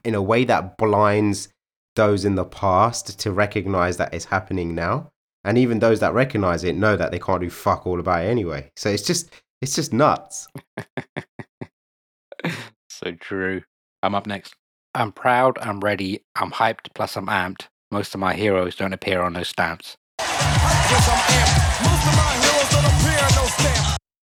in 0.05 0.15
a 0.15 0.23
way 0.23 0.45
that 0.45 0.77
blinds 0.77 1.49
those 1.97 2.25
in 2.25 2.35
the 2.35 2.45
past 2.45 3.19
to 3.21 3.33
recognize 3.33 3.97
that 3.97 4.13
it's 4.13 4.27
happening 4.27 4.75
now. 4.75 5.11
And 5.45 5.59
even 5.59 5.79
those 5.79 6.01
that 6.01 6.15
recognize 6.15 6.65
it 6.65 6.75
know 6.75 6.97
that 6.97 7.11
they 7.11 7.19
can't 7.19 7.41
do 7.41 7.51
fuck 7.51 7.87
all 7.87 8.01
about 8.01 8.25
it 8.25 8.29
anyway. 8.29 8.71
So 8.77 8.89
it's 8.89 9.07
just 9.07 9.31
it's 9.61 9.75
just 9.75 9.93
nuts. 9.93 10.49
so 12.89 13.13
true. 13.13 13.63
I'm 14.03 14.15
up 14.15 14.27
next. 14.27 14.55
I'm 14.95 15.11
proud, 15.11 15.59
I'm 15.61 15.81
ready, 15.81 16.23
I'm 16.37 16.53
hyped, 16.53 16.95
plus 16.95 17.17
I'm 17.17 17.27
amped. 17.27 17.67
Most 17.91 18.15
of 18.15 18.21
my 18.21 18.35
heroes 18.35 18.77
don't 18.77 18.93
appear 18.93 19.23
on 19.23 19.33
those 19.33 19.49
stamps. 19.49 19.97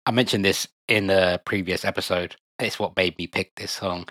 I 0.06 0.10
mentioned 0.12 0.44
this 0.44 0.66
in 0.88 1.06
the 1.06 1.40
previous 1.44 1.84
episode. 1.84 2.36
It's 2.58 2.78
what 2.78 2.96
made 2.96 3.16
me 3.18 3.26
pick 3.26 3.54
this 3.56 3.72
song. 3.72 4.08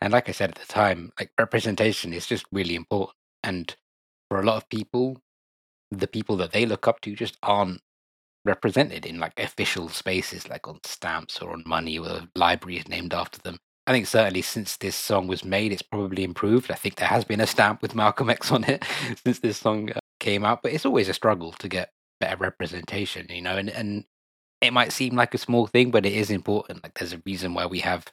And 0.00 0.12
like 0.12 0.28
I 0.28 0.32
said 0.32 0.50
at 0.50 0.56
the 0.56 0.72
time, 0.72 1.12
like 1.18 1.30
representation 1.38 2.12
is 2.12 2.26
just 2.26 2.44
really 2.52 2.74
important. 2.74 3.16
And 3.42 3.74
for 4.28 4.40
a 4.40 4.44
lot 4.44 4.56
of 4.56 4.68
people, 4.68 5.20
the 5.90 6.06
people 6.06 6.36
that 6.36 6.52
they 6.52 6.66
look 6.66 6.86
up 6.86 7.00
to 7.02 7.14
just 7.14 7.36
aren't 7.42 7.80
represented 8.44 9.04
in 9.04 9.18
like 9.18 9.38
official 9.38 9.88
spaces, 9.88 10.48
like 10.48 10.66
on 10.66 10.80
stamps 10.84 11.40
or 11.40 11.52
on 11.52 11.62
money 11.66 11.98
or 11.98 12.22
libraries 12.34 12.88
named 12.88 13.12
after 13.12 13.38
them. 13.40 13.58
I 13.86 13.92
think 13.92 14.06
certainly 14.06 14.42
since 14.42 14.76
this 14.76 14.96
song 14.96 15.26
was 15.26 15.44
made, 15.44 15.72
it's 15.72 15.82
probably 15.82 16.22
improved. 16.22 16.70
I 16.70 16.74
think 16.74 16.96
there 16.96 17.08
has 17.08 17.24
been 17.24 17.40
a 17.40 17.46
stamp 17.46 17.82
with 17.82 17.94
Malcolm 17.94 18.30
X 18.30 18.52
on 18.52 18.64
it 18.64 18.84
since 19.24 19.40
this 19.40 19.58
song 19.58 19.90
uh, 19.90 19.98
came 20.20 20.44
out, 20.44 20.62
but 20.62 20.72
it's 20.72 20.86
always 20.86 21.08
a 21.08 21.14
struggle 21.14 21.52
to 21.52 21.68
get 21.68 21.92
better 22.20 22.36
representation, 22.36 23.26
you 23.30 23.42
know. 23.42 23.56
And 23.56 23.68
and 23.70 24.04
it 24.60 24.72
might 24.72 24.92
seem 24.92 25.16
like 25.16 25.34
a 25.34 25.38
small 25.38 25.66
thing, 25.66 25.90
but 25.90 26.06
it 26.06 26.12
is 26.12 26.30
important. 26.30 26.82
Like 26.82 26.94
there's 26.94 27.12
a 27.12 27.22
reason 27.24 27.54
why 27.54 27.66
we 27.66 27.80
have 27.80 28.06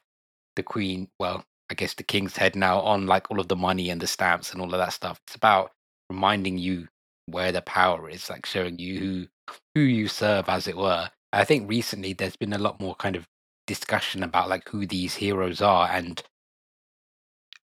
the 0.55 0.63
Queen. 0.63 1.09
Well, 1.19 1.43
I 1.69 1.73
guess 1.73 1.93
the 1.93 2.03
king's 2.03 2.37
head 2.37 2.55
now 2.55 2.79
on 2.79 3.07
like 3.07 3.29
all 3.29 3.39
of 3.39 3.49
the 3.49 3.55
money 3.55 3.89
and 3.89 3.99
the 4.01 4.07
stamps 4.07 4.51
and 4.51 4.61
all 4.61 4.73
of 4.73 4.79
that 4.79 4.93
stuff. 4.93 5.19
It's 5.27 5.35
about 5.35 5.71
reminding 6.09 6.57
you 6.57 6.87
where 7.25 7.51
the 7.51 7.61
power 7.61 8.09
is, 8.09 8.29
like 8.29 8.45
showing 8.45 8.79
you 8.79 8.99
who 8.99 9.27
who 9.75 9.81
you 9.81 10.07
serve, 10.07 10.49
as 10.49 10.67
it 10.67 10.77
were. 10.77 11.09
I 11.33 11.43
think 11.43 11.69
recently 11.69 12.13
there's 12.13 12.37
been 12.37 12.53
a 12.53 12.57
lot 12.57 12.79
more 12.79 12.95
kind 12.95 13.15
of 13.15 13.27
discussion 13.65 14.23
about 14.23 14.49
like 14.49 14.67
who 14.69 14.85
these 14.85 15.15
heroes 15.15 15.61
are, 15.61 15.89
and 15.89 16.23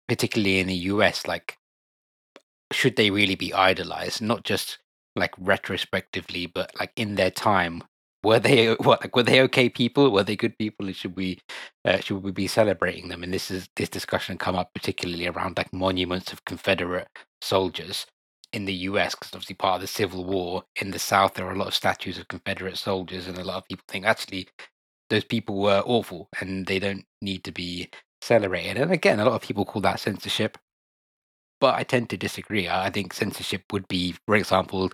particularly 0.08 0.60
in 0.60 0.66
the 0.66 0.74
US, 0.74 1.26
like 1.26 1.58
should 2.72 2.96
they 2.96 3.10
really 3.10 3.36
be 3.36 3.54
idolized, 3.54 4.20
not 4.20 4.44
just 4.44 4.78
like 5.16 5.32
retrospectively, 5.38 6.46
but 6.46 6.70
like 6.78 6.92
in 6.96 7.14
their 7.14 7.30
time, 7.30 7.82
were 8.24 8.40
they 8.40 8.74
what 8.88 9.02
like 9.02 9.14
were 9.16 9.22
they 9.22 9.40
okay 9.42 9.68
people? 9.68 10.10
Were 10.10 10.24
they 10.24 10.36
good 10.36 10.58
people? 10.58 10.90
should 10.92 11.16
we 11.16 11.40
uh, 11.84 11.98
should 11.98 12.22
we 12.22 12.32
be 12.32 12.46
celebrating 12.48 13.08
them? 13.08 13.22
And 13.22 13.32
this 13.32 13.50
is 13.50 13.68
this 13.76 13.88
discussion 13.88 14.38
come 14.38 14.56
up 14.56 14.72
particularly 14.74 15.26
around 15.26 15.56
like 15.58 15.72
monuments 15.72 16.32
of 16.32 16.44
Confederate 16.44 17.08
soldiers 17.42 18.06
in 18.52 18.64
the 18.66 18.74
U.S. 18.90 19.14
because 19.14 19.32
obviously 19.34 19.56
part 19.56 19.76
of 19.76 19.80
the 19.82 19.86
Civil 19.88 20.24
War 20.24 20.64
in 20.80 20.90
the 20.92 20.98
South 20.98 21.34
there 21.34 21.46
are 21.46 21.52
a 21.52 21.58
lot 21.58 21.68
of 21.68 21.74
statues 21.74 22.18
of 22.18 22.28
Confederate 22.28 22.78
soldiers, 22.78 23.28
and 23.28 23.38
a 23.38 23.44
lot 23.44 23.58
of 23.58 23.68
people 23.68 23.84
think 23.88 24.06
actually 24.06 24.48
those 25.10 25.24
people 25.24 25.60
were 25.60 25.82
awful 25.86 26.28
and 26.40 26.66
they 26.66 26.78
don't 26.78 27.04
need 27.22 27.44
to 27.44 27.52
be 27.52 27.90
celebrated. 28.22 28.78
And 28.78 28.92
again, 28.92 29.20
a 29.20 29.24
lot 29.24 29.34
of 29.34 29.42
people 29.42 29.64
call 29.64 29.82
that 29.82 30.00
censorship, 30.00 30.58
but 31.60 31.74
I 31.74 31.82
tend 31.84 32.10
to 32.10 32.16
disagree. 32.16 32.68
I 32.68 32.86
I 32.86 32.90
think 32.90 33.12
censorship 33.12 33.62
would 33.72 33.88
be, 33.88 34.14
for 34.26 34.36
example, 34.36 34.90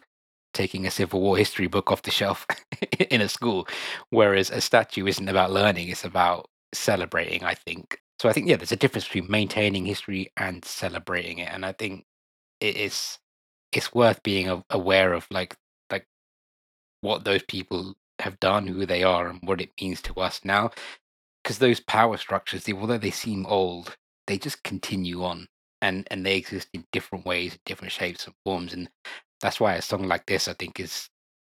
taking 0.55 0.87
a 0.87 0.91
Civil 0.91 1.21
War 1.21 1.37
history 1.37 1.67
book 1.69 1.91
off 1.93 2.03
the 2.03 2.11
shelf 2.11 2.47
in 3.11 3.21
a 3.21 3.29
school, 3.29 3.69
whereas 4.11 4.51
a 4.51 4.61
statue 4.61 5.07
isn't 5.07 5.29
about 5.29 5.53
learning; 5.53 5.89
it's 5.89 6.05
about 6.05 6.49
celebrating. 6.75 7.45
I 7.45 7.55
think 7.55 8.01
so. 8.21 8.29
I 8.29 8.33
think 8.33 8.49
yeah, 8.49 8.57
there's 8.57 8.73
a 8.73 8.77
difference 8.77 9.07
between 9.07 9.31
maintaining 9.31 9.87
history 9.87 10.33
and 10.37 10.65
celebrating 10.65 11.39
it, 11.39 11.51
and 11.53 11.65
I 11.67 11.73
think 11.73 12.07
it 12.61 12.77
is 12.77 13.19
it's 13.73 13.95
worth 13.95 14.23
being 14.25 14.65
aware 14.71 15.15
of 15.15 15.27
like 15.31 15.57
like 15.93 16.07
what 17.03 17.25
those 17.25 17.43
people 17.45 17.95
have 18.21 18.41
done, 18.41 18.67
who 18.67 18.87
they 18.87 19.03
are, 19.03 19.29
and 19.29 19.41
what 19.45 19.61
it 19.61 19.71
means 19.81 20.03
to 20.03 20.15
us 20.17 20.41
now. 20.45 20.71
Because 21.43 21.59
those 21.59 21.81
power 21.81 22.17
structures, 22.19 22.65
they- 22.65 22.73
although 22.75 22.99
they 22.99 23.11
seem 23.13 23.47
old, 23.47 23.97
they 24.27 24.39
just 24.39 24.63
continue 24.65 25.25
on, 25.25 25.49
and 25.83 26.07
and 26.11 26.27
they 26.27 26.37
exist 26.37 26.69
in 26.75 26.87
different 26.93 27.27
ways, 27.27 27.59
different 27.67 27.93
shapes 27.93 28.27
and 28.27 28.35
forms, 28.45 28.73
and 28.75 28.91
that's 29.41 29.59
why 29.59 29.75
a 29.75 29.83
song 29.83 30.07
like 30.07 30.27
this, 30.27 30.49
I 30.49 30.55
think, 30.55 30.81
is 30.81 31.09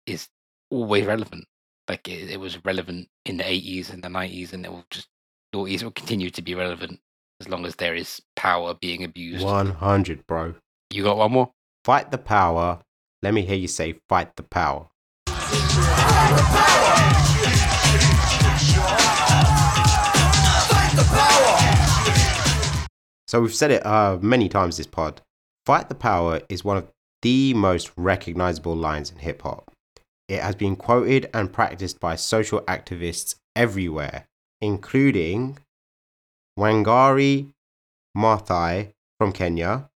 is 0.05 0.27
always 0.69 1.05
relevant. 1.05 1.45
Like 1.87 2.07
it, 2.07 2.29
it 2.29 2.39
was 2.39 2.63
relevant 2.63 3.07
in 3.25 3.37
the 3.37 3.49
eighties 3.49 3.89
and 3.89 4.03
the 4.03 4.09
nineties, 4.09 4.53
and 4.53 4.65
it 4.65 4.71
will 4.71 4.85
just 4.89 5.07
always 5.53 5.83
will 5.83 5.91
continue 5.91 6.29
to 6.29 6.41
be 6.41 6.55
relevant 6.55 6.99
as 7.41 7.49
long 7.49 7.65
as 7.65 7.75
there 7.75 7.95
is 7.95 8.21
power 8.35 8.73
being 8.75 9.03
abused. 9.03 9.43
100, 9.43 10.27
bro. 10.27 10.53
You 10.91 11.03
got 11.03 11.17
one 11.17 11.31
more? 11.31 11.51
Fight 11.83 12.11
the 12.11 12.17
power. 12.17 12.79
Let 13.23 13.33
me 13.33 13.41
hear 13.41 13.57
you 13.57 13.67
say, 13.67 13.95
fight 14.07 14.35
the 14.35 14.43
power. 14.43 14.87
So 23.27 23.39
we've 23.41 23.55
said 23.55 23.71
it 23.71 23.85
uh, 23.85 24.19
many 24.21 24.49
times 24.49 24.77
this 24.77 24.85
pod. 24.85 25.21
Fight 25.65 25.89
the 25.89 25.95
power 25.95 26.41
is 26.49 26.63
one 26.63 26.77
of 26.77 26.91
the 27.21 27.53
most 27.53 27.91
recognizable 27.95 28.75
lines 28.75 29.11
in 29.11 29.17
hip 29.17 29.41
hop. 29.41 29.71
It 30.27 30.41
has 30.41 30.55
been 30.55 30.75
quoted 30.75 31.29
and 31.33 31.51
practiced 31.51 31.99
by 31.99 32.15
social 32.15 32.61
activists 32.61 33.35
everywhere, 33.55 34.27
including 34.61 35.57
Wangari 36.57 37.51
Maathai 38.17 38.93
from 39.19 39.31
Kenya, 39.31 39.89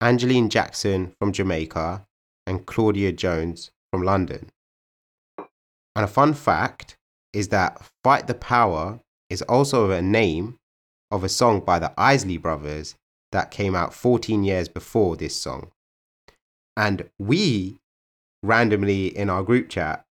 Angeline 0.00 0.48
Jackson 0.48 1.12
from 1.18 1.32
Jamaica, 1.32 2.06
and 2.46 2.66
Claudia 2.66 3.12
Jones 3.12 3.70
from 3.90 4.02
London. 4.02 4.50
And 5.38 6.04
a 6.04 6.06
fun 6.06 6.34
fact 6.34 6.96
is 7.32 7.48
that 7.48 7.82
Fight 8.04 8.26
the 8.26 8.34
Power 8.34 9.00
is 9.28 9.42
also 9.42 9.90
a 9.90 10.00
name 10.00 10.56
of 11.10 11.24
a 11.24 11.28
song 11.28 11.60
by 11.60 11.78
the 11.78 11.92
Isley 11.98 12.36
Brothers 12.36 12.94
that 13.32 13.50
came 13.50 13.74
out 13.74 13.92
14 13.92 14.44
years 14.44 14.68
before 14.68 15.16
this 15.16 15.40
song. 15.40 15.70
And 16.78 17.10
we 17.18 17.76
randomly 18.44 19.08
in 19.08 19.28
our 19.28 19.42
group 19.42 19.68
chat, 19.68 20.04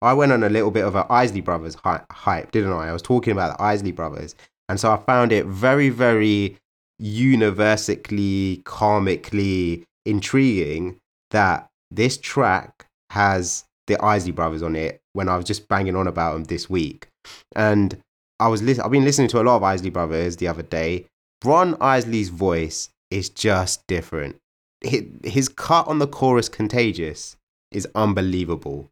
I 0.00 0.14
went 0.14 0.32
on 0.32 0.44
a 0.44 0.48
little 0.48 0.70
bit 0.70 0.84
of 0.84 0.94
an 0.94 1.04
Isley 1.10 1.40
Brothers 1.40 1.74
hy- 1.74 2.04
hype, 2.10 2.52
didn't 2.52 2.72
I? 2.72 2.88
I 2.88 2.92
was 2.92 3.02
talking 3.02 3.32
about 3.32 3.58
the 3.58 3.62
Isley 3.62 3.92
Brothers. 3.92 4.36
And 4.68 4.78
so 4.78 4.92
I 4.92 4.96
found 4.98 5.32
it 5.32 5.46
very, 5.46 5.88
very 5.88 6.56
universally, 6.98 8.62
karmically 8.64 9.84
intriguing 10.06 10.98
that 11.32 11.68
this 11.90 12.16
track 12.18 12.86
has 13.10 13.64
the 13.88 14.02
Isley 14.02 14.32
Brothers 14.32 14.62
on 14.62 14.76
it 14.76 15.00
when 15.12 15.28
I 15.28 15.36
was 15.36 15.44
just 15.44 15.68
banging 15.68 15.96
on 15.96 16.06
about 16.06 16.34
them 16.34 16.44
this 16.44 16.70
week. 16.70 17.08
And 17.56 17.98
I 18.38 18.46
was 18.48 18.62
lis- 18.62 18.78
I've 18.78 18.90
been 18.92 19.04
listening 19.04 19.28
to 19.28 19.40
a 19.40 19.42
lot 19.42 19.56
of 19.56 19.62
Isley 19.64 19.90
Brothers 19.90 20.36
the 20.36 20.48
other 20.48 20.62
day. 20.62 21.06
Ron 21.44 21.76
Isley's 21.80 22.28
voice 22.28 22.90
is 23.10 23.28
just 23.28 23.84
different. 23.88 24.36
Hi- 24.84 25.06
His 25.24 25.48
cut 25.48 25.86
on 25.88 25.98
the 25.98 26.06
chorus 26.06 26.48
"Contagious" 26.48 27.36
is 27.70 27.86
unbelievable. 27.94 28.90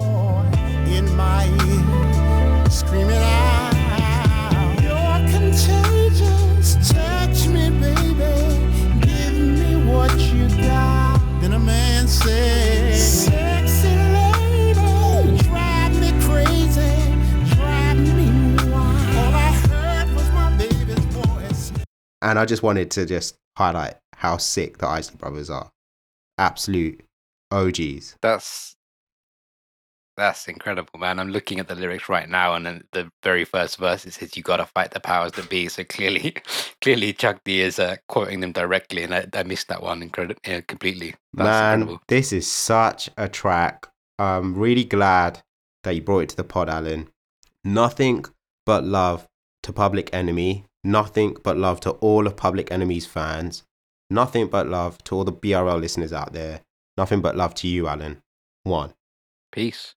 in 0.00 1.14
my 1.16 1.46
ear, 1.46 2.70
screaming 2.70 3.16
out, 3.16 3.72
You're 4.82 5.30
contagious. 5.30 6.90
Touch 6.92 7.46
me, 7.48 7.70
baby. 7.70 8.34
Give 9.06 9.34
me 9.38 9.90
what 9.90 10.12
you 10.18 10.48
got. 10.62 11.20
Then 11.40 11.52
a 11.52 11.58
man 11.58 12.08
said, 12.08 12.96
Sexy 12.96 13.88
lady, 13.88 15.42
drive 15.44 15.94
me 16.00 16.10
crazy, 16.26 16.92
drive 17.54 17.98
me 17.98 18.26
wild. 18.70 19.16
All 19.16 19.34
I 19.34 19.52
heard 19.68 20.14
was 20.14 20.28
my 20.32 20.50
baby's 20.58 21.04
voice. 21.06 21.72
And 22.22 22.38
I 22.38 22.44
just 22.44 22.62
wanted 22.62 22.90
to 22.92 23.06
just 23.06 23.36
highlight 23.60 23.96
how 24.14 24.38
sick 24.38 24.78
the 24.78 24.86
Isley 24.88 25.16
Brothers 25.16 25.50
are. 25.50 25.70
Absolute 26.38 27.02
OGs. 27.50 28.16
That's 28.22 28.76
that's 30.16 30.48
incredible, 30.48 30.98
man. 30.98 31.18
I'm 31.18 31.30
looking 31.30 31.60
at 31.60 31.68
the 31.68 31.74
lyrics 31.74 32.08
right 32.08 32.28
now, 32.28 32.54
and 32.54 32.66
then 32.66 32.84
the 32.92 33.10
very 33.22 33.44
first 33.44 33.78
verse 33.78 34.04
it 34.06 34.14
says, 34.14 34.36
"You 34.36 34.42
gotta 34.42 34.66
fight 34.66 34.90
the 34.92 35.00
powers 35.00 35.32
that 35.32 35.48
be." 35.50 35.68
So 35.76 35.84
clearly, 35.84 36.34
clearly, 36.82 37.12
Chuck 37.12 37.40
D 37.44 37.60
is 37.60 37.78
uh, 37.78 37.96
quoting 38.08 38.40
them 38.40 38.52
directly, 38.52 39.02
and 39.02 39.14
I, 39.14 39.26
I 39.34 39.42
missed 39.42 39.68
that 39.68 39.82
one 39.82 40.02
incredi- 40.02 40.66
completely. 40.66 41.14
That's 41.34 41.46
Man, 41.46 41.80
incredible. 41.80 42.02
this 42.08 42.32
is 42.32 42.46
such 42.46 43.10
a 43.18 43.28
track. 43.28 43.86
I'm 44.18 44.54
really 44.56 44.84
glad 44.84 45.42
that 45.84 45.94
you 45.94 46.02
brought 46.02 46.20
it 46.24 46.28
to 46.30 46.36
the 46.36 46.44
pod, 46.44 46.68
Alan. 46.70 47.08
Nothing 47.64 48.24
but 48.64 48.84
love 48.84 49.26
to 49.62 49.72
Public 49.72 50.08
Enemy. 50.12 50.64
Nothing 50.82 51.36
but 51.42 51.58
love 51.58 51.80
to 51.80 51.90
all 51.92 52.26
of 52.26 52.36
Public 52.36 52.72
Enemy's 52.72 53.06
fans. 53.06 53.64
Nothing 54.08 54.48
but 54.48 54.66
love 54.66 55.02
to 55.04 55.14
all 55.14 55.24
the 55.24 55.32
BRL 55.32 55.80
listeners 55.80 56.12
out 56.12 56.32
there. 56.32 56.62
Nothing 56.96 57.20
but 57.20 57.36
love 57.36 57.54
to 57.56 57.68
you, 57.68 57.86
Alan. 57.86 58.22
One. 58.64 58.94
Peace. 59.52 59.94